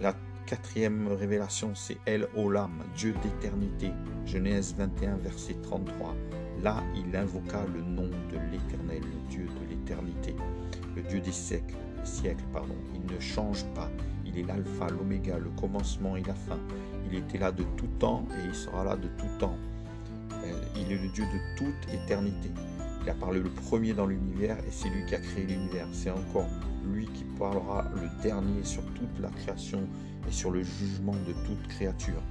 La 0.00 0.14
quatrième 0.46 1.08
révélation, 1.08 1.74
c'est 1.74 1.98
El 2.06 2.28
Olam, 2.36 2.82
Dieu 2.96 3.14
d'éternité. 3.22 3.90
Genèse 4.26 4.74
21, 4.76 5.16
verset 5.16 5.54
33. 5.62 6.14
Là, 6.62 6.82
il 6.94 7.14
invoqua 7.16 7.64
le 7.74 7.82
nom 7.82 8.08
de 8.08 8.38
l'Éternel, 8.50 9.02
le 9.02 9.30
Dieu 9.30 9.46
de 9.46 9.70
l'éternité, 9.70 10.34
le 10.96 11.02
Dieu 11.02 11.20
des 11.20 11.32
siècles, 11.32 11.74
pardon. 12.52 12.74
Il 12.94 13.14
ne 13.14 13.20
change 13.20 13.64
pas. 13.74 13.90
Il 14.26 14.38
est 14.38 14.44
l'alpha, 14.44 14.88
l'oméga, 14.88 15.38
le 15.38 15.50
commencement 15.60 16.16
et 16.16 16.22
la 16.22 16.34
fin. 16.34 16.58
Il 17.10 17.18
était 17.18 17.38
là 17.38 17.52
de 17.52 17.64
tout 17.76 17.88
temps 17.98 18.26
et 18.38 18.48
il 18.48 18.54
sera 18.54 18.84
là 18.84 18.96
de 18.96 19.08
tout 19.18 19.38
temps. 19.38 19.56
Euh, 20.44 20.52
il 20.76 20.92
est 20.92 21.02
le 21.02 21.08
Dieu 21.08 21.24
de 21.24 21.56
toute 21.56 21.94
éternité. 21.94 22.50
Il 23.02 23.10
a 23.10 23.14
parlé 23.14 23.40
le 23.40 23.50
premier 23.50 23.92
dans 23.92 24.06
l'univers 24.06 24.58
et 24.58 24.70
c'est 24.70 24.88
lui 24.88 25.04
qui 25.06 25.14
a 25.14 25.18
créé 25.18 25.44
l'univers. 25.44 25.86
C'est 25.92 26.10
encore 26.10 26.48
lui 26.90 27.06
qui 27.06 27.24
parlera 27.38 27.84
le 27.94 28.22
dernier 28.22 28.64
sur 28.64 28.82
toute 28.94 29.18
la 29.20 29.28
création 29.30 29.86
et 30.28 30.32
sur 30.32 30.50
le 30.50 30.62
jugement 30.62 31.16
de 31.26 31.32
toute 31.46 31.68
créature. 31.68 32.22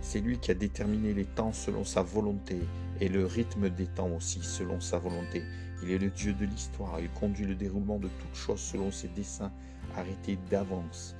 C'est 0.00 0.20
lui 0.20 0.38
qui 0.38 0.50
a 0.50 0.54
déterminé 0.54 1.12
les 1.12 1.24
temps 1.24 1.52
selon 1.52 1.84
sa 1.84 2.02
volonté 2.02 2.58
et 3.00 3.08
le 3.08 3.26
rythme 3.26 3.68
des 3.68 3.86
temps 3.86 4.10
aussi 4.16 4.40
selon 4.42 4.80
sa 4.80 4.98
volonté. 4.98 5.42
Il 5.82 5.90
est 5.90 5.98
le 5.98 6.10
Dieu 6.10 6.32
de 6.32 6.44
l'histoire, 6.44 7.00
il 7.00 7.10
conduit 7.10 7.46
le 7.46 7.54
déroulement 7.54 7.98
de 7.98 8.08
toutes 8.08 8.34
choses 8.34 8.60
selon 8.60 8.90
ses 8.90 9.08
desseins 9.08 9.52
arrêtés 9.96 10.38
d'avance. 10.50 11.16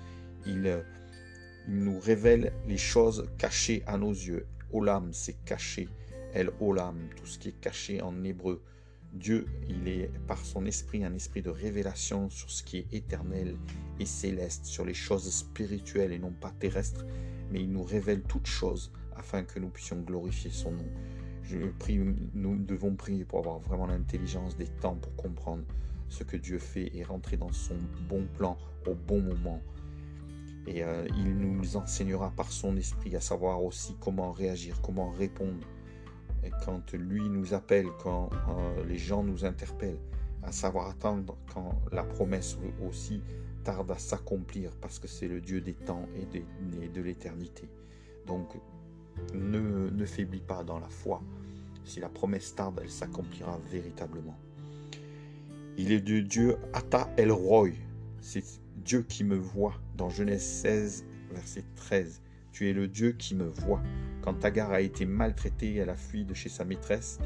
Il, 0.47 0.67
euh, 0.67 0.83
il, 1.69 1.85
nous 1.85 1.99
révèle 1.99 2.53
les 2.67 2.79
choses 2.79 3.29
cachées 3.39 3.83
à 3.87 3.97
nos 3.97 4.13
yeux. 4.13 4.47
Olam, 4.73 5.13
c'est 5.13 5.45
caché. 5.45 5.89
El 6.33 6.51
Olam, 6.61 6.97
tout 7.17 7.27
ce 7.27 7.39
qui 7.39 7.49
est 7.49 7.61
caché 7.61 8.01
en 8.03 8.23
hébreu. 8.25 8.63
Dieu, 9.13 9.47
il 9.69 9.89
est 9.89 10.11
par 10.29 10.39
son 10.39 10.65
esprit 10.67 11.05
un 11.05 11.15
esprit 11.15 11.43
de 11.43 11.51
révélation 11.51 12.31
sur 12.31 12.49
ce 12.51 12.63
qui 12.63 12.79
est 12.79 12.87
éternel 12.93 13.57
et 13.99 14.07
céleste, 14.07 14.67
sur 14.67 14.85
les 14.85 14.95
choses 14.95 15.29
spirituelles 15.31 16.13
et 16.13 16.19
non 16.19 16.31
pas 16.31 16.53
terrestres, 16.53 17.05
mais 17.51 17.61
il 17.61 17.73
nous 17.73 17.83
révèle 17.83 18.23
toutes 18.23 18.47
choses 18.47 18.93
afin 19.17 19.43
que 19.43 19.59
nous 19.59 19.69
puissions 19.69 20.01
glorifier 20.01 20.51
son 20.51 20.73
nom. 20.73 20.89
Je 21.43 21.59
prie, 21.79 21.99
nous 22.35 22.57
devons 22.57 22.95
prier 22.95 23.25
pour 23.25 23.41
avoir 23.41 23.59
vraiment 23.59 23.87
l'intelligence 23.87 24.57
des 24.57 24.69
temps 24.69 24.95
pour 24.95 25.15
comprendre 25.17 25.65
ce 26.09 26.23
que 26.23 26.37
Dieu 26.37 26.59
fait 26.59 26.95
et 26.95 27.03
rentrer 27.03 27.37
dans 27.37 27.53
son 27.53 27.77
bon 28.09 28.27
plan 28.37 28.57
au 28.87 28.95
bon 28.95 29.21
moment. 29.21 29.61
Et 30.69 30.85
euh, 30.85 31.07
il 31.17 31.37
nous 31.37 31.77
enseignera 31.77 32.31
par 32.31 32.53
son 32.53 32.77
esprit 32.77 33.17
à 33.17 33.21
savoir 33.21 33.65
aussi 33.65 33.97
comment 33.99 34.31
réagir, 34.31 34.81
comment 34.83 35.11
répondre 35.11 35.67
et 36.45 36.51
quand 36.65 36.93
lui 36.93 37.29
nous 37.29 37.55
appelle, 37.55 37.87
quand 38.03 38.31
euh, 38.33 38.85
les 38.85 38.99
gens 38.99 39.23
nous 39.23 39.45
interpellent, 39.45 40.01
à 40.43 40.53
savoir 40.53 40.89
attendre 40.89 41.37
quand 41.53 41.81
la 41.93 42.03
promesse 42.03 42.57
aussi 42.87 43.23
tarde 43.65 43.91
à 43.91 43.99
s'accomplir, 43.99 44.71
parce 44.81 44.99
que 44.99 45.07
c'est 45.07 45.29
le 45.29 45.41
Dieu 45.41 45.61
des 45.61 45.75
temps 45.75 46.09
et 46.17 46.89
de, 46.89 47.01
l'éternité. 47.03 47.69
Donc 48.27 48.55
ne, 49.35 49.91
ne 49.91 50.05
faiblis 50.07 50.41
pas 50.41 50.65
dans 50.65 50.79
la 50.79 50.89
foi. 50.89 51.23
Si 51.85 52.01
la 52.01 52.09
promesse 52.09 52.55
tarde, 52.55 52.81
elle 52.83 52.91
s'accomplira 52.91 53.59
véritablement. 53.71 54.39
Il 55.77 55.93
est 55.93 56.01
de 56.01 56.21
Dieu 56.21 56.57
Ata 56.73 57.09
El 57.17 57.33
Roy. 57.33 57.71
C'est 58.21 58.45
Dieu 58.77 59.03
qui 59.03 59.25
me 59.25 59.37
voit. 59.37 59.75
Dans 59.97 60.09
Genèse 60.09 60.43
16, 60.43 61.05
verset 61.33 61.65
13. 61.77 62.23
Tu 62.53 62.69
es 62.69 62.73
le 62.73 62.89
Dieu 62.89 63.13
qui 63.13 63.35
me 63.35 63.47
voit. 63.47 63.83
Quand 64.23 64.45
Agar 64.45 64.73
a 64.73 64.81
été 64.81 65.07
maltraitée, 65.07 65.77
elle 65.77 65.91
a 65.91 65.97
fui 65.97 66.25
de 66.25 66.35
chez 66.35 66.49
sa 66.49 66.65
maîtresse. 66.65 67.19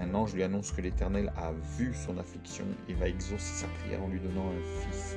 Un 0.00 0.14
ange 0.14 0.34
lui 0.34 0.42
annonce 0.42 0.72
que 0.72 0.80
l'Éternel 0.80 1.32
a 1.36 1.52
vu 1.78 1.92
son 1.94 2.18
affliction 2.18 2.64
et 2.88 2.94
va 2.94 3.08
exaucer 3.08 3.54
sa 3.54 3.66
prière 3.68 4.02
en 4.02 4.08
lui 4.08 4.18
donnant 4.20 4.48
un 4.48 4.80
fils. 4.80 5.16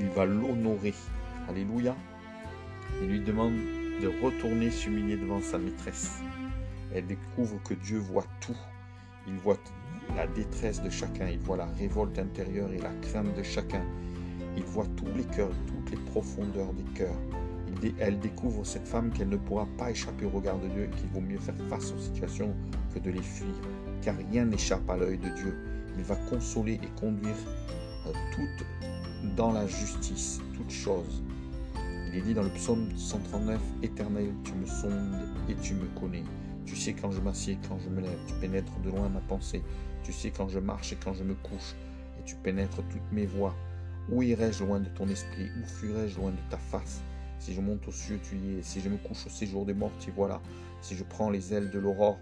Il 0.00 0.08
va 0.08 0.24
l'honorer. 0.24 0.94
Alléluia. 1.48 1.94
Il 3.02 3.08
lui 3.08 3.20
demande 3.20 3.54
de 4.02 4.08
retourner 4.22 4.70
s'humilier 4.70 5.16
devant 5.16 5.40
sa 5.40 5.58
maîtresse. 5.58 6.20
Elle 6.94 7.06
découvre 7.06 7.62
que 7.62 7.74
Dieu 7.74 7.98
voit 7.98 8.26
tout. 8.40 8.56
Il 9.28 9.34
voit 9.34 9.58
la 10.14 10.26
détresse 10.26 10.82
de 10.82 10.90
chacun, 10.90 11.28
il 11.28 11.38
voit 11.38 11.56
la 11.56 11.66
révolte 11.66 12.18
intérieure 12.18 12.72
et 12.72 12.78
la 12.78 12.92
crainte 13.02 13.34
de 13.36 13.42
chacun. 13.42 13.84
Il 14.56 14.64
voit 14.64 14.86
tous 14.96 15.06
les 15.16 15.24
cœurs, 15.24 15.52
toutes 15.66 15.90
les 15.90 16.04
profondeurs 16.10 16.72
des 16.72 16.84
cœurs 16.94 17.16
elle 17.98 18.18
découvre 18.18 18.64
cette 18.64 18.86
femme 18.86 19.10
qu'elle 19.10 19.28
ne 19.28 19.36
pourra 19.36 19.66
pas 19.78 19.90
échapper 19.90 20.24
au 20.24 20.30
regard 20.30 20.58
de 20.58 20.68
Dieu 20.68 20.84
et 20.84 20.96
qu'il 20.96 21.08
vaut 21.10 21.20
mieux 21.20 21.38
faire 21.38 21.56
face 21.68 21.92
aux 21.92 21.98
situations 21.98 22.54
que 22.94 22.98
de 22.98 23.10
les 23.10 23.22
fuir, 23.22 23.54
car 24.02 24.16
rien 24.30 24.44
n'échappe 24.44 24.88
à 24.88 24.96
l'œil 24.96 25.18
de 25.18 25.28
Dieu. 25.30 25.54
Il 25.96 26.04
va 26.04 26.16
consoler 26.16 26.74
et 26.74 27.00
conduire 27.00 27.36
euh, 28.06 28.12
toutes 28.34 29.34
dans 29.36 29.52
la 29.52 29.66
justice, 29.66 30.40
toutes 30.54 30.70
choses. 30.70 31.22
Il 32.08 32.16
est 32.16 32.22
dit 32.22 32.34
dans 32.34 32.42
le 32.42 32.50
psaume 32.50 32.88
139, 32.96 33.60
Éternel, 33.82 34.32
tu 34.44 34.52
me 34.54 34.66
sondes 34.66 35.28
et 35.48 35.54
tu 35.54 35.74
me 35.74 35.86
connais. 35.98 36.24
Tu 36.64 36.76
sais 36.76 36.92
quand 36.92 37.10
je 37.10 37.20
m'assieds, 37.20 37.58
quand 37.68 37.78
je 37.78 37.88
me 37.88 38.00
lève, 38.00 38.18
tu 38.26 38.34
pénètres 38.34 38.78
de 38.80 38.90
loin 38.90 39.08
ma 39.08 39.20
pensée. 39.20 39.62
Tu 40.02 40.12
sais 40.12 40.30
quand 40.30 40.48
je 40.48 40.58
marche 40.58 40.92
et 40.92 40.96
quand 41.02 41.14
je 41.14 41.24
me 41.24 41.34
couche, 41.34 41.74
et 42.18 42.24
tu 42.24 42.36
pénètres 42.36 42.82
toutes 42.88 43.12
mes 43.12 43.26
voies. 43.26 43.54
Où 44.08 44.22
irai-je 44.22 44.64
loin 44.64 44.78
de 44.78 44.88
ton 44.88 45.08
esprit? 45.08 45.50
Où 45.60 45.66
fuirai-je 45.66 46.16
loin 46.16 46.30
de 46.30 46.50
ta 46.50 46.58
face? 46.58 47.02
Si 47.40 47.52
je 47.52 47.60
monte 47.60 47.86
aux 47.88 47.92
cieux, 47.92 48.20
tu 48.22 48.36
y 48.36 48.58
es. 48.58 48.62
Si 48.62 48.80
je 48.80 48.88
me 48.88 48.96
couche 48.98 49.26
au 49.26 49.30
séjour 49.30 49.66
des 49.66 49.74
morts, 49.74 49.92
tu 49.98 50.10
voilà. 50.12 50.40
Si 50.80 50.94
je 50.94 51.02
prends 51.02 51.30
les 51.30 51.52
ailes 51.52 51.70
de 51.70 51.78
l'aurore 51.78 52.18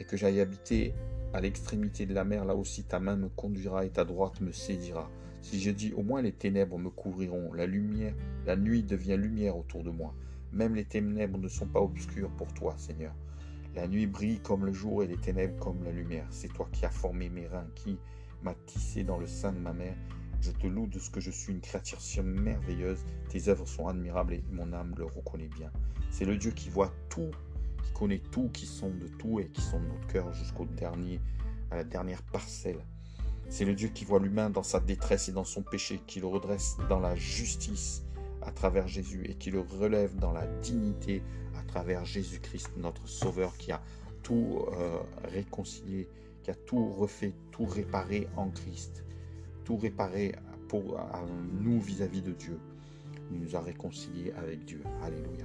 et 0.00 0.04
que 0.04 0.16
j'aille 0.16 0.40
habiter 0.40 0.94
à 1.34 1.40
l'extrémité 1.40 2.06
de 2.06 2.14
la 2.14 2.24
mer, 2.24 2.46
là 2.46 2.54
aussi 2.54 2.84
ta 2.84 3.00
main 3.00 3.16
me 3.16 3.28
conduira 3.28 3.84
et 3.84 3.90
ta 3.90 4.04
droite 4.04 4.40
me 4.40 4.50
saisira. 4.50 5.10
Si 5.42 5.60
je 5.60 5.70
dis 5.70 5.92
au 5.92 6.02
moins 6.02 6.22
les 6.22 6.32
ténèbres 6.32 6.78
me 6.78 6.88
couvriront, 6.88 7.52
la 7.52 7.66
lumière, 7.66 8.14
la 8.46 8.56
nuit 8.56 8.82
devient 8.82 9.16
lumière 9.18 9.56
autour 9.56 9.84
de 9.84 9.90
moi. 9.90 10.14
Même 10.52 10.74
les 10.74 10.84
ténèbres 10.84 11.38
ne 11.38 11.48
sont 11.48 11.66
pas 11.66 11.80
obscures 11.80 12.30
pour 12.30 12.52
toi, 12.54 12.74
Seigneur. 12.78 13.14
La 13.74 13.86
nuit 13.86 14.06
brille 14.06 14.40
comme 14.40 14.64
le 14.64 14.72
jour 14.72 15.02
et 15.02 15.06
les 15.06 15.18
ténèbres 15.18 15.58
comme 15.58 15.84
la 15.84 15.92
lumière. 15.92 16.26
C'est 16.30 16.52
toi 16.52 16.66
qui 16.72 16.86
as 16.86 16.90
formé 16.90 17.28
mes 17.28 17.46
reins, 17.46 17.68
qui 17.74 17.98
m'as 18.42 18.54
tissé 18.64 19.04
dans 19.04 19.18
le 19.18 19.26
sein 19.26 19.52
de 19.52 19.58
ma 19.58 19.74
mère. 19.74 19.96
Je 20.46 20.52
te 20.52 20.68
loue 20.68 20.86
de 20.86 21.00
ce 21.00 21.10
que 21.10 21.18
je 21.18 21.32
suis 21.32 21.52
une 21.52 21.60
créature 21.60 22.00
si 22.00 22.20
merveilleuse. 22.20 23.04
Tes 23.30 23.48
œuvres 23.48 23.66
sont 23.66 23.88
admirables 23.88 24.34
et 24.34 24.44
mon 24.52 24.72
âme 24.72 24.94
le 24.96 25.04
reconnaît 25.04 25.48
bien. 25.48 25.72
C'est 26.12 26.24
le 26.24 26.36
Dieu 26.36 26.52
qui 26.52 26.68
voit 26.68 26.92
tout, 27.08 27.32
qui 27.82 27.92
connaît 27.92 28.22
tout, 28.30 28.48
qui 28.50 28.64
sont 28.64 28.90
de 28.90 29.08
tout 29.08 29.40
et 29.40 29.48
qui 29.48 29.60
sont 29.60 29.80
de 29.80 29.86
notre 29.86 30.06
cœur 30.06 30.32
jusqu'au 30.32 30.64
dernier, 30.64 31.20
à 31.72 31.76
la 31.76 31.82
dernière 31.82 32.22
parcelle. 32.22 32.78
C'est 33.48 33.64
le 33.64 33.74
Dieu 33.74 33.88
qui 33.88 34.04
voit 34.04 34.20
l'humain 34.20 34.48
dans 34.48 34.62
sa 34.62 34.78
détresse 34.78 35.28
et 35.28 35.32
dans 35.32 35.42
son 35.42 35.62
péché, 35.62 36.00
qui 36.06 36.20
le 36.20 36.28
redresse 36.28 36.76
dans 36.88 37.00
la 37.00 37.16
justice 37.16 38.04
à 38.42 38.52
travers 38.52 38.86
Jésus 38.86 39.24
et 39.28 39.34
qui 39.34 39.50
le 39.50 39.58
relève 39.58 40.14
dans 40.14 40.32
la 40.32 40.46
dignité 40.46 41.24
à 41.58 41.64
travers 41.64 42.04
Jésus-Christ, 42.04 42.70
notre 42.76 43.08
Sauveur, 43.08 43.56
qui 43.56 43.72
a 43.72 43.82
tout 44.22 44.64
euh, 44.74 45.00
réconcilié, 45.24 46.08
qui 46.44 46.52
a 46.52 46.54
tout 46.54 46.88
refait, 46.92 47.34
tout 47.50 47.66
réparé 47.66 48.28
en 48.36 48.48
Christ, 48.50 49.02
tout 49.66 49.76
réparé 49.76 50.32
pour 50.68 50.98
nous 51.60 51.80
vis-à-vis 51.80 52.22
de 52.22 52.32
Dieu. 52.32 52.58
Il 53.32 53.40
nous 53.40 53.56
a 53.56 53.60
réconciliés 53.60 54.32
avec 54.38 54.64
Dieu. 54.64 54.80
Alléluia. 55.02 55.44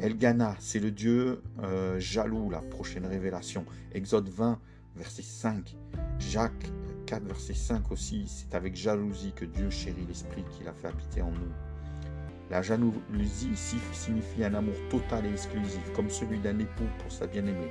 Elgana, 0.00 0.56
c'est 0.58 0.80
le 0.80 0.90
Dieu 0.90 1.40
euh, 1.62 1.98
jaloux, 2.00 2.50
la 2.50 2.60
prochaine 2.60 3.06
révélation. 3.06 3.64
Exode 3.92 4.28
20, 4.28 4.58
verset 4.96 5.22
5. 5.22 5.76
Jacques 6.18 6.72
4, 7.06 7.24
verset 7.24 7.54
5 7.54 7.92
aussi, 7.92 8.24
c'est 8.26 8.54
avec 8.56 8.74
jalousie 8.74 9.32
que 9.32 9.44
Dieu 9.44 9.70
chérit 9.70 10.04
l'esprit 10.08 10.44
qu'il 10.50 10.66
a 10.66 10.72
fait 10.72 10.88
habiter 10.88 11.22
en 11.22 11.30
nous. 11.30 11.52
La 12.50 12.60
jalousie 12.60 13.50
ici 13.52 13.76
signifie 13.92 14.44
un 14.44 14.54
amour 14.54 14.74
total 14.90 15.26
et 15.26 15.30
exclusif, 15.30 15.92
comme 15.94 16.10
celui 16.10 16.40
d'un 16.40 16.58
époux 16.58 16.88
pour 16.98 17.12
sa 17.12 17.26
bien-aimée. 17.26 17.70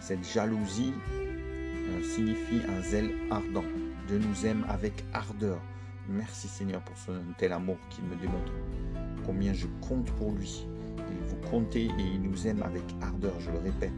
Cette 0.00 0.24
jalousie 0.24 0.94
euh, 1.12 2.02
signifie 2.02 2.60
un 2.68 2.80
zèle 2.82 3.10
ardent. 3.30 3.64
Dieu 4.06 4.18
nous 4.18 4.46
aime 4.46 4.64
avec 4.68 5.04
ardeur. 5.12 5.60
Merci 6.08 6.48
Seigneur 6.48 6.80
pour 6.82 6.96
ce 6.96 7.12
tel 7.38 7.52
amour 7.52 7.76
qu'il 7.90 8.04
me 8.04 8.16
démontre. 8.16 8.52
Combien 9.24 9.52
je 9.52 9.66
compte 9.80 10.10
pour 10.12 10.32
lui. 10.32 10.66
Il 10.98 11.28
vous 11.28 11.50
comptez 11.50 11.84
et 11.84 12.06
il 12.14 12.22
nous 12.22 12.46
aime 12.46 12.62
avec 12.62 12.82
ardeur, 13.00 13.38
je 13.40 13.50
le 13.50 13.58
répète 13.58 13.92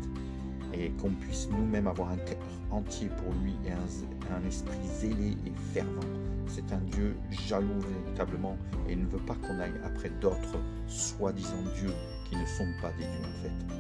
et 0.77 0.91
qu'on 0.93 1.11
puisse 1.11 1.49
nous-mêmes 1.51 1.87
avoir 1.87 2.11
un 2.11 2.17
cœur 2.17 2.39
entier 2.71 3.09
pour 3.09 3.33
lui 3.43 3.55
et 3.67 3.73
un, 3.73 4.47
esprit 4.47 4.79
zélé 4.99 5.37
et 5.47 5.53
fervent. 5.73 6.01
C'est 6.47 6.73
un 6.73 6.81
Dieu 6.91 7.17
jaloux 7.31 7.81
véritablement 7.81 8.57
et 8.89 8.93
il 8.93 9.03
ne 9.03 9.07
veut 9.07 9.21
pas 9.21 9.35
qu'on 9.37 9.59
aille 9.61 9.75
après 9.85 10.11
d'autres 10.21 10.59
soi-disant 10.87 11.63
dieux 11.81 11.95
qui 12.29 12.37
ne 12.37 12.47
sont 12.47 12.69
pas 12.83 12.91
des 12.93 13.05
dieux 13.05 13.25
en 13.25 13.43
fait. 13.43 13.75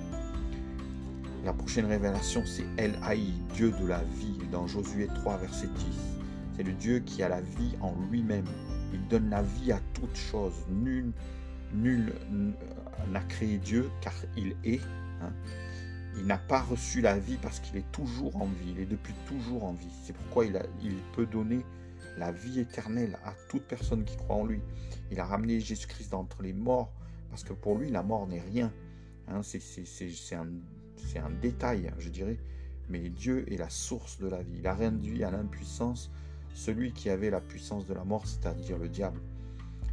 La 1.44 1.52
prochaine 1.52 1.86
révélation, 1.86 2.42
c'est 2.46 2.64
El 2.78 2.94
Haï, 3.02 3.34
Dieu 3.54 3.70
de 3.70 3.86
la 3.86 4.02
vie, 4.18 4.38
dans 4.50 4.66
Josué 4.66 5.08
3, 5.14 5.36
verset 5.36 5.66
10. 5.66 6.13
C'est 6.56 6.62
le 6.62 6.72
Dieu 6.72 7.00
qui 7.00 7.22
a 7.22 7.28
la 7.28 7.40
vie 7.40 7.74
en 7.80 7.94
lui-même. 8.10 8.46
Il 8.92 9.06
donne 9.08 9.28
la 9.30 9.42
vie 9.42 9.72
à 9.72 9.80
toute 9.92 10.14
chose. 10.16 10.54
Nul, 10.68 11.12
nul 11.72 12.12
n'a 13.10 13.20
créé 13.22 13.58
Dieu 13.58 13.90
car 14.00 14.14
il 14.36 14.56
est. 14.64 14.80
Hein. 15.20 15.32
Il 16.16 16.26
n'a 16.26 16.38
pas 16.38 16.60
reçu 16.60 17.00
la 17.00 17.18
vie 17.18 17.38
parce 17.42 17.58
qu'il 17.58 17.76
est 17.76 17.90
toujours 17.90 18.36
en 18.36 18.46
vie, 18.46 18.70
il 18.70 18.80
est 18.80 18.86
depuis 18.86 19.14
toujours 19.26 19.64
en 19.64 19.72
vie. 19.72 19.90
C'est 20.04 20.12
pourquoi 20.12 20.46
il, 20.46 20.60
il, 20.80 20.94
peut 21.16 21.26
donner 21.26 21.64
la 22.18 22.30
vie 22.30 22.60
éternelle 22.60 23.18
à 23.24 23.32
toute 23.48 23.64
personne 23.64 24.04
qui 24.04 24.16
croit 24.16 24.36
en 24.36 24.46
lui. 24.46 24.60
Il 25.10 25.18
a 25.18 25.24
ramené 25.24 25.58
Jésus-Christ 25.58 26.12
d'entre 26.12 26.42
les 26.42 26.52
morts 26.52 26.92
parce 27.30 27.42
que 27.42 27.52
pour 27.52 27.76
lui, 27.76 27.90
la 27.90 28.04
mort 28.04 28.28
n'est 28.28 28.40
rien. 28.40 28.72
Hein, 29.26 29.40
c'est 29.42 30.36
un, 30.36 30.46
un, 31.16 31.30
détail, 31.42 31.92
je 31.98 32.10
dirais. 32.10 32.38
Mais 32.88 33.08
Dieu 33.08 33.44
est 33.52 33.56
la 33.56 33.70
source 33.70 34.18
de 34.18 34.28
la 34.28 34.42
vie. 34.42 34.58
Il 34.58 34.66
a 34.68 34.74
réduit 34.74 35.24
à 35.24 35.32
l'impuissance 35.32 36.12
celui 36.54 36.92
qui 36.92 37.10
avait 37.10 37.30
la 37.30 37.40
puissance 37.40 37.84
de 37.84 37.92
la 37.92 38.04
mort, 38.04 38.26
c'est-à-dire 38.26 38.78
le 38.78 38.88
diable. 38.88 39.20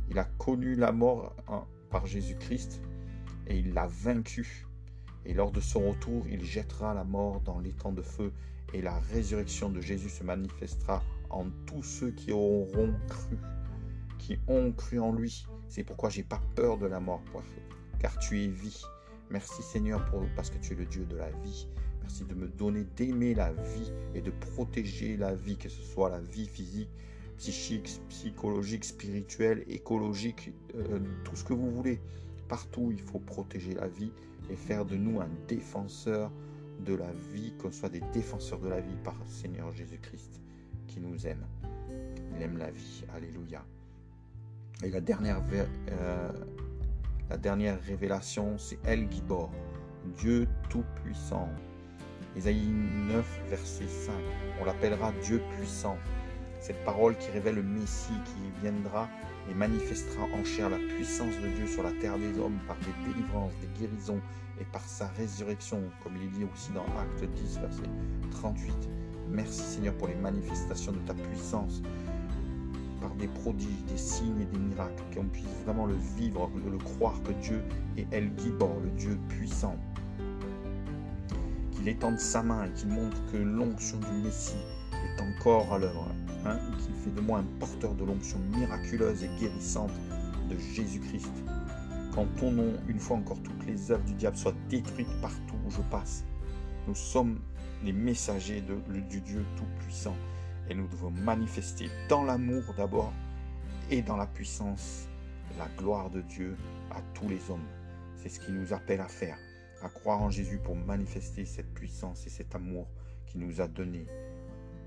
Il 0.09 0.19
a 0.19 0.23
connu 0.23 0.75
la 0.75 0.91
mort 0.91 1.35
hein, 1.47 1.63
par 1.89 2.05
Jésus-Christ 2.05 2.81
et 3.47 3.57
il 3.57 3.73
l'a 3.73 3.87
vaincu. 3.87 4.67
Et 5.25 5.33
lors 5.33 5.51
de 5.51 5.59
son 5.59 5.89
retour, 5.89 6.25
il 6.29 6.43
jettera 6.43 6.93
la 6.93 7.03
mort 7.03 7.41
dans 7.41 7.59
l'étang 7.59 7.91
de 7.91 8.01
feu, 8.01 8.31
et 8.73 8.81
la 8.81 8.97
résurrection 9.13 9.69
de 9.69 9.81
Jésus 9.81 10.09
se 10.09 10.23
manifestera 10.23 11.03
en 11.29 11.45
tous 11.65 11.83
ceux 11.83 12.11
qui 12.11 12.31
auront 12.31 12.93
cru, 13.07 13.37
qui 14.17 14.39
ont 14.47 14.71
cru 14.71 14.99
en 14.99 15.11
lui. 15.11 15.45
C'est 15.67 15.83
pourquoi 15.83 16.09
j'ai 16.09 16.23
pas 16.23 16.41
peur 16.55 16.77
de 16.77 16.87
la 16.87 16.99
mort, 16.99 17.21
car 17.99 18.17
tu 18.17 18.43
es 18.43 18.47
vie. 18.47 18.81
Merci 19.29 19.61
Seigneur 19.61 20.03
parce 20.35 20.49
que 20.49 20.57
tu 20.57 20.73
es 20.73 20.75
le 20.75 20.85
Dieu 20.85 21.05
de 21.05 21.15
la 21.15 21.29
vie. 21.29 21.67
Merci 22.01 22.25
de 22.25 22.33
me 22.33 22.47
donner 22.47 22.85
d'aimer 22.95 23.33
la 23.33 23.51
vie 23.51 23.91
et 24.15 24.21
de 24.21 24.31
protéger 24.31 25.17
la 25.17 25.35
vie, 25.35 25.57
que 25.57 25.69
ce 25.69 25.81
soit 25.81 26.09
la 26.09 26.19
vie 26.19 26.47
physique, 26.47 26.89
psychique, 27.37 28.01
psychologique, 28.09 28.85
spirituelle, 28.85 29.63
écologique, 29.67 30.51
euh, 30.75 30.99
tout 31.23 31.35
ce 31.35 31.43
que 31.43 31.53
vous 31.53 31.71
voulez. 31.71 31.99
Partout, 32.47 32.91
il 32.91 33.01
faut 33.01 33.19
protéger 33.19 33.73
la 33.73 33.87
vie 33.87 34.11
et 34.49 34.55
faire 34.55 34.85
de 34.85 34.95
nous 34.95 35.21
un 35.21 35.29
défenseur 35.47 36.31
de 36.85 36.95
la 36.95 37.11
vie, 37.33 37.53
qu'on 37.59 37.71
soit 37.71 37.89
des 37.89 38.01
défenseurs 38.13 38.59
de 38.59 38.69
la 38.69 38.81
vie 38.81 38.97
par 39.03 39.15
le 39.15 39.25
Seigneur 39.25 39.71
Jésus-Christ 39.71 40.41
qui 40.87 40.99
nous 40.99 41.25
aime. 41.25 41.45
Il 42.35 42.41
aime 42.41 42.57
la 42.57 42.71
vie. 42.71 43.03
Alléluia. 43.15 43.63
Et 44.83 44.89
la 44.89 45.01
dernière, 45.01 45.41
euh, 45.89 46.31
la 47.29 47.37
dernière 47.37 47.81
révélation, 47.81 48.57
c'est 48.57 48.79
El 48.85 49.09
Gibor, 49.11 49.51
Dieu 50.17 50.47
Tout-Puissant. 50.69 51.49
Ésaïe 52.35 52.65
9, 52.65 53.25
verset 53.49 53.87
5. 53.87 54.13
On 54.61 54.65
l'appellera 54.65 55.11
Dieu 55.23 55.41
puissant. 55.57 55.97
Cette 56.61 56.81
parole 56.85 57.17
qui 57.17 57.29
révèle 57.31 57.55
le 57.55 57.63
Messie 57.63 58.13
qui 58.23 58.61
viendra 58.61 59.09
et 59.49 59.53
manifestera 59.53 60.23
en 60.23 60.43
chair 60.45 60.69
la 60.69 60.77
puissance 60.77 61.35
de 61.41 61.47
Dieu 61.49 61.67
sur 61.67 61.83
la 61.83 61.91
terre 61.91 62.17
des 62.17 62.39
hommes 62.39 62.59
par 62.67 62.77
des 62.77 63.11
délivrances, 63.11 63.51
des 63.59 63.79
guérisons 63.79 64.21
et 64.61 64.63
par 64.65 64.81
sa 64.81 65.07
résurrection, 65.07 65.81
comme 66.03 66.15
il 66.15 66.23
est 66.23 66.39
dit 66.39 66.45
aussi 66.53 66.71
dans 66.71 66.85
Acte 66.99 67.25
10, 67.25 67.59
verset 67.59 67.83
38. 68.31 68.73
Merci 69.29 69.61
Seigneur 69.61 69.93
pour 69.95 70.07
les 70.07 70.15
manifestations 70.15 70.93
de 70.93 70.99
ta 70.99 71.13
puissance, 71.13 71.81
par 73.01 73.13
des 73.15 73.27
prodiges, 73.27 73.83
des 73.89 73.97
signes 73.97 74.41
et 74.41 74.45
des 74.45 74.59
miracles, 74.59 75.03
qu'on 75.13 75.25
puisse 75.25 75.49
vraiment 75.65 75.85
le 75.85 75.95
vivre, 76.15 76.49
le 76.55 76.77
croire 76.77 77.21
que 77.23 77.33
Dieu 77.33 77.61
est 77.97 78.07
El 78.13 78.31
Gibor, 78.37 78.79
le 78.83 78.91
Dieu 78.91 79.17
puissant. 79.27 79.75
Qu'il 81.81 81.89
étende 81.89 82.19
sa 82.19 82.43
main 82.43 82.65
et 82.65 82.71
qu'il 82.73 82.89
montre 82.89 83.17
que 83.31 83.37
l'onction 83.37 83.97
du 83.97 84.23
Messie 84.23 84.53
est 84.93 85.19
encore 85.19 85.73
à 85.73 85.79
l'œuvre 85.79 86.11
Hein, 86.45 86.57
qui 86.79 86.91
fait 87.03 87.11
de 87.11 87.21
moi 87.21 87.39
un 87.39 87.59
porteur 87.59 87.93
de 87.93 88.03
l'onction 88.03 88.39
miraculeuse 88.55 89.23
et 89.23 89.29
guérissante 89.39 89.91
de 90.49 90.57
Jésus-Christ. 90.57 91.31
Quand 92.15 92.25
ton 92.37 92.51
nom, 92.51 92.73
une 92.87 92.99
fois 92.99 93.17
encore, 93.17 93.37
toutes 93.43 93.65
les 93.67 93.91
œuvres 93.91 94.03
du 94.05 94.13
diable 94.13 94.37
soient 94.37 94.55
détruites 94.67 95.21
partout 95.21 95.55
où 95.67 95.69
je 95.69 95.81
passe. 95.91 96.23
Nous 96.87 96.95
sommes 96.95 97.39
les 97.83 97.93
messagers 97.93 98.61
de, 98.61 98.75
du 99.01 99.21
Dieu 99.21 99.45
Tout-Puissant 99.55 100.15
et 100.67 100.73
nous 100.73 100.87
devons 100.87 101.11
manifester 101.11 101.89
dans 102.09 102.23
l'amour 102.23 102.63
d'abord 102.75 103.13
et 103.91 104.01
dans 104.01 104.17
la 104.17 104.25
puissance 104.25 105.07
la 105.59 105.67
gloire 105.77 106.09
de 106.09 106.21
Dieu 106.21 106.57
à 106.91 107.01
tous 107.13 107.27
les 107.27 107.51
hommes. 107.51 107.67
C'est 108.17 108.29
ce 108.29 108.39
qui 108.39 108.51
nous 108.51 108.73
appelle 108.73 109.01
à 109.01 109.07
faire, 109.07 109.37
à 109.83 109.89
croire 109.89 110.21
en 110.21 110.29
Jésus 110.29 110.59
pour 110.59 110.75
manifester 110.75 111.45
cette 111.45 111.73
puissance 111.73 112.25
et 112.27 112.29
cet 112.29 112.55
amour 112.55 112.87
qu'il 113.25 113.41
nous 113.41 113.61
a 113.61 113.67
donné 113.67 114.05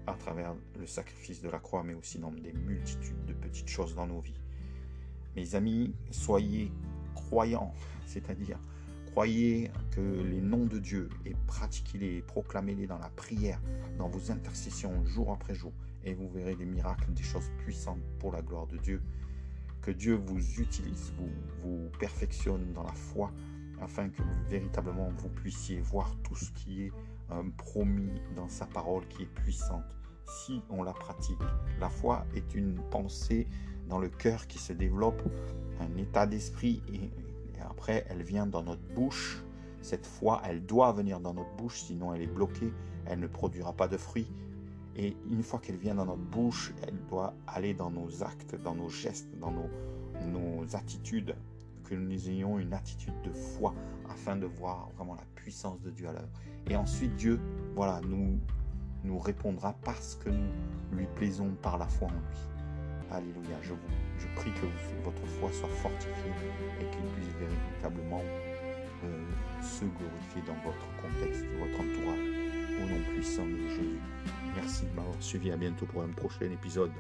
à 0.07 0.15
travers 0.15 0.55
le 0.79 0.87
sacrifice 0.87 1.41
de 1.41 1.49
la 1.49 1.59
croix, 1.59 1.83
mais 1.83 1.95
aussi 1.95 2.19
dans 2.19 2.31
des 2.31 2.53
multitudes 2.53 3.25
de 3.27 3.33
petites 3.33 3.69
choses 3.69 3.95
dans 3.95 4.07
nos 4.07 4.21
vies. 4.21 4.41
Mes 5.37 5.55
amis, 5.55 5.95
soyez 6.11 6.71
croyants, 7.15 7.73
c'est-à-dire 8.07 8.59
croyez 9.07 9.71
que 9.93 10.01
les 10.01 10.41
noms 10.41 10.67
de 10.67 10.79
Dieu 10.79 11.09
et 11.25 11.35
pratiquez-les, 11.47 12.23
proclamez-les 12.23 12.87
dans 12.87 12.99
la 12.99 13.11
prière, 13.11 13.61
dans 13.97 14.09
vos 14.09 14.31
intercessions 14.31 15.05
jour 15.05 15.33
après 15.33 15.55
jour, 15.55 15.73
et 16.05 16.15
vous 16.15 16.29
verrez 16.29 16.57
des 16.57 16.65
miracles, 16.65 17.13
des 17.13 17.23
choses 17.23 17.51
puissantes 17.59 18.03
pour 18.19 18.33
la 18.33 18.43
gloire 18.43 18.67
de 18.67 18.77
Dieu. 18.77 19.03
Que 19.83 19.91
Dieu 19.91 20.15
vous 20.15 20.61
utilise, 20.61 21.13
vous, 21.17 21.31
vous 21.63 21.91
perfectionne 21.99 22.73
dans 22.73 22.83
la 22.83 22.93
foi, 22.93 23.33
afin 23.81 24.09
que 24.09 24.23
véritablement 24.49 25.11
vous 25.19 25.29
puissiez 25.29 25.81
voir 25.81 26.15
tout 26.23 26.37
ce 26.37 26.51
qui 26.53 26.85
est 26.85 26.93
promis 27.57 28.21
dans 28.37 28.49
sa 28.49 28.67
parole 28.67 29.07
qui 29.09 29.23
est 29.23 29.35
puissante 29.35 29.85
si 30.27 30.63
on 30.71 30.83
la 30.83 30.93
pratique. 30.93 31.41
La 31.81 31.89
foi 31.89 32.25
est 32.35 32.55
une 32.55 32.79
pensée 32.91 33.47
dans 33.89 33.99
le 33.99 34.09
cœur 34.09 34.47
qui 34.47 34.59
se 34.59 34.73
développe, 34.73 35.23
un 35.81 35.97
état 35.97 36.27
d'esprit 36.27 36.83
et, 36.93 37.11
après 37.61 38.05
elle 38.09 38.23
vient 38.23 38.47
dans 38.47 38.63
notre 38.63 38.87
bouche. 38.95 39.43
Cette 39.81 40.07
foi, 40.07 40.41
elle 40.45 40.65
doit 40.65 40.93
venir 40.93 41.21
dans 41.21 41.35
notre 41.35 41.55
bouche, 41.57 41.81
sinon 41.83 42.15
elle 42.15 42.23
est 42.23 42.27
bloquée, 42.27 42.73
elle 43.07 43.21
ne 43.21 43.27
produira 43.27 43.73
pas 43.73 43.89
de 43.89 43.97
fruits. 43.97 44.31
Et 44.97 45.17
une 45.31 45.43
fois 45.43 45.59
qu'elle 45.59 45.77
vient 45.77 45.95
dans 45.95 46.07
notre 46.07 46.23
bouche, 46.23 46.73
elle 46.87 46.99
doit 47.11 47.35
aller 47.47 47.75
dans 47.75 47.91
nos 47.91 48.23
actes, 48.23 48.55
dans 48.63 48.75
nos 48.75 48.89
gestes, 48.89 49.29
dans 49.39 49.51
nos, 49.51 49.69
nos 50.27 50.77
attitudes, 50.77 51.35
que 51.85 51.95
nous 51.95 52.29
ayons 52.29 52.59
une 52.59 52.73
attitude 52.73 53.15
de 53.23 53.33
foi 53.33 53.75
afin 54.09 54.37
de 54.37 54.47
voir 54.47 54.89
vraiment 54.97 55.15
la 55.15 55.25
puissance 55.35 55.81
de 55.83 55.91
Dieu 55.91 56.09
à 56.09 56.13
l'œuvre. 56.13 56.31
Et 56.69 56.77
ensuite, 56.77 57.15
Dieu, 57.17 57.41
voilà, 57.75 58.01
nous, 58.09 58.41
nous 59.05 59.19
répondra 59.19 59.75
parce 59.85 60.17
que 60.17 60.31
nous 60.31 60.51
lui 60.93 61.07
plaisons 61.15 61.55
par 61.63 61.79
la 61.79 61.87
foi 61.87 62.09
en 62.09 62.13
lui. 62.13 62.55
Alléluia. 63.11 63.57
Je, 63.63 63.73
vous, 63.73 63.79
je 64.19 64.27
prie 64.35 64.51
que 64.53 64.67
votre 65.05 65.27
foi 65.39 65.51
soit 65.53 65.69
fortifiée 65.69 66.33
et 66.81 66.85
qu'il 66.85 67.05
puisse 67.13 67.35
véritablement 67.39 68.23
euh, 69.05 69.25
se 69.63 69.85
glorifier 69.85 70.43
dans 70.47 70.57
votre 70.65 70.87
contexte, 71.01 71.45
votre 71.59 71.81
entourage. 71.81 72.35
Au 72.83 72.87
nom 72.87 73.01
puissant 73.15 73.47
de 73.47 73.69
Jésus. 73.69 74.01
Merci 74.57 74.87
de 74.87 74.97
m'avoir 74.97 75.15
suivi. 75.21 75.53
À 75.53 75.57
bientôt 75.57 75.87
pour 75.87 76.03
un 76.03 76.09
prochain 76.09 76.47
épisode. 76.47 76.91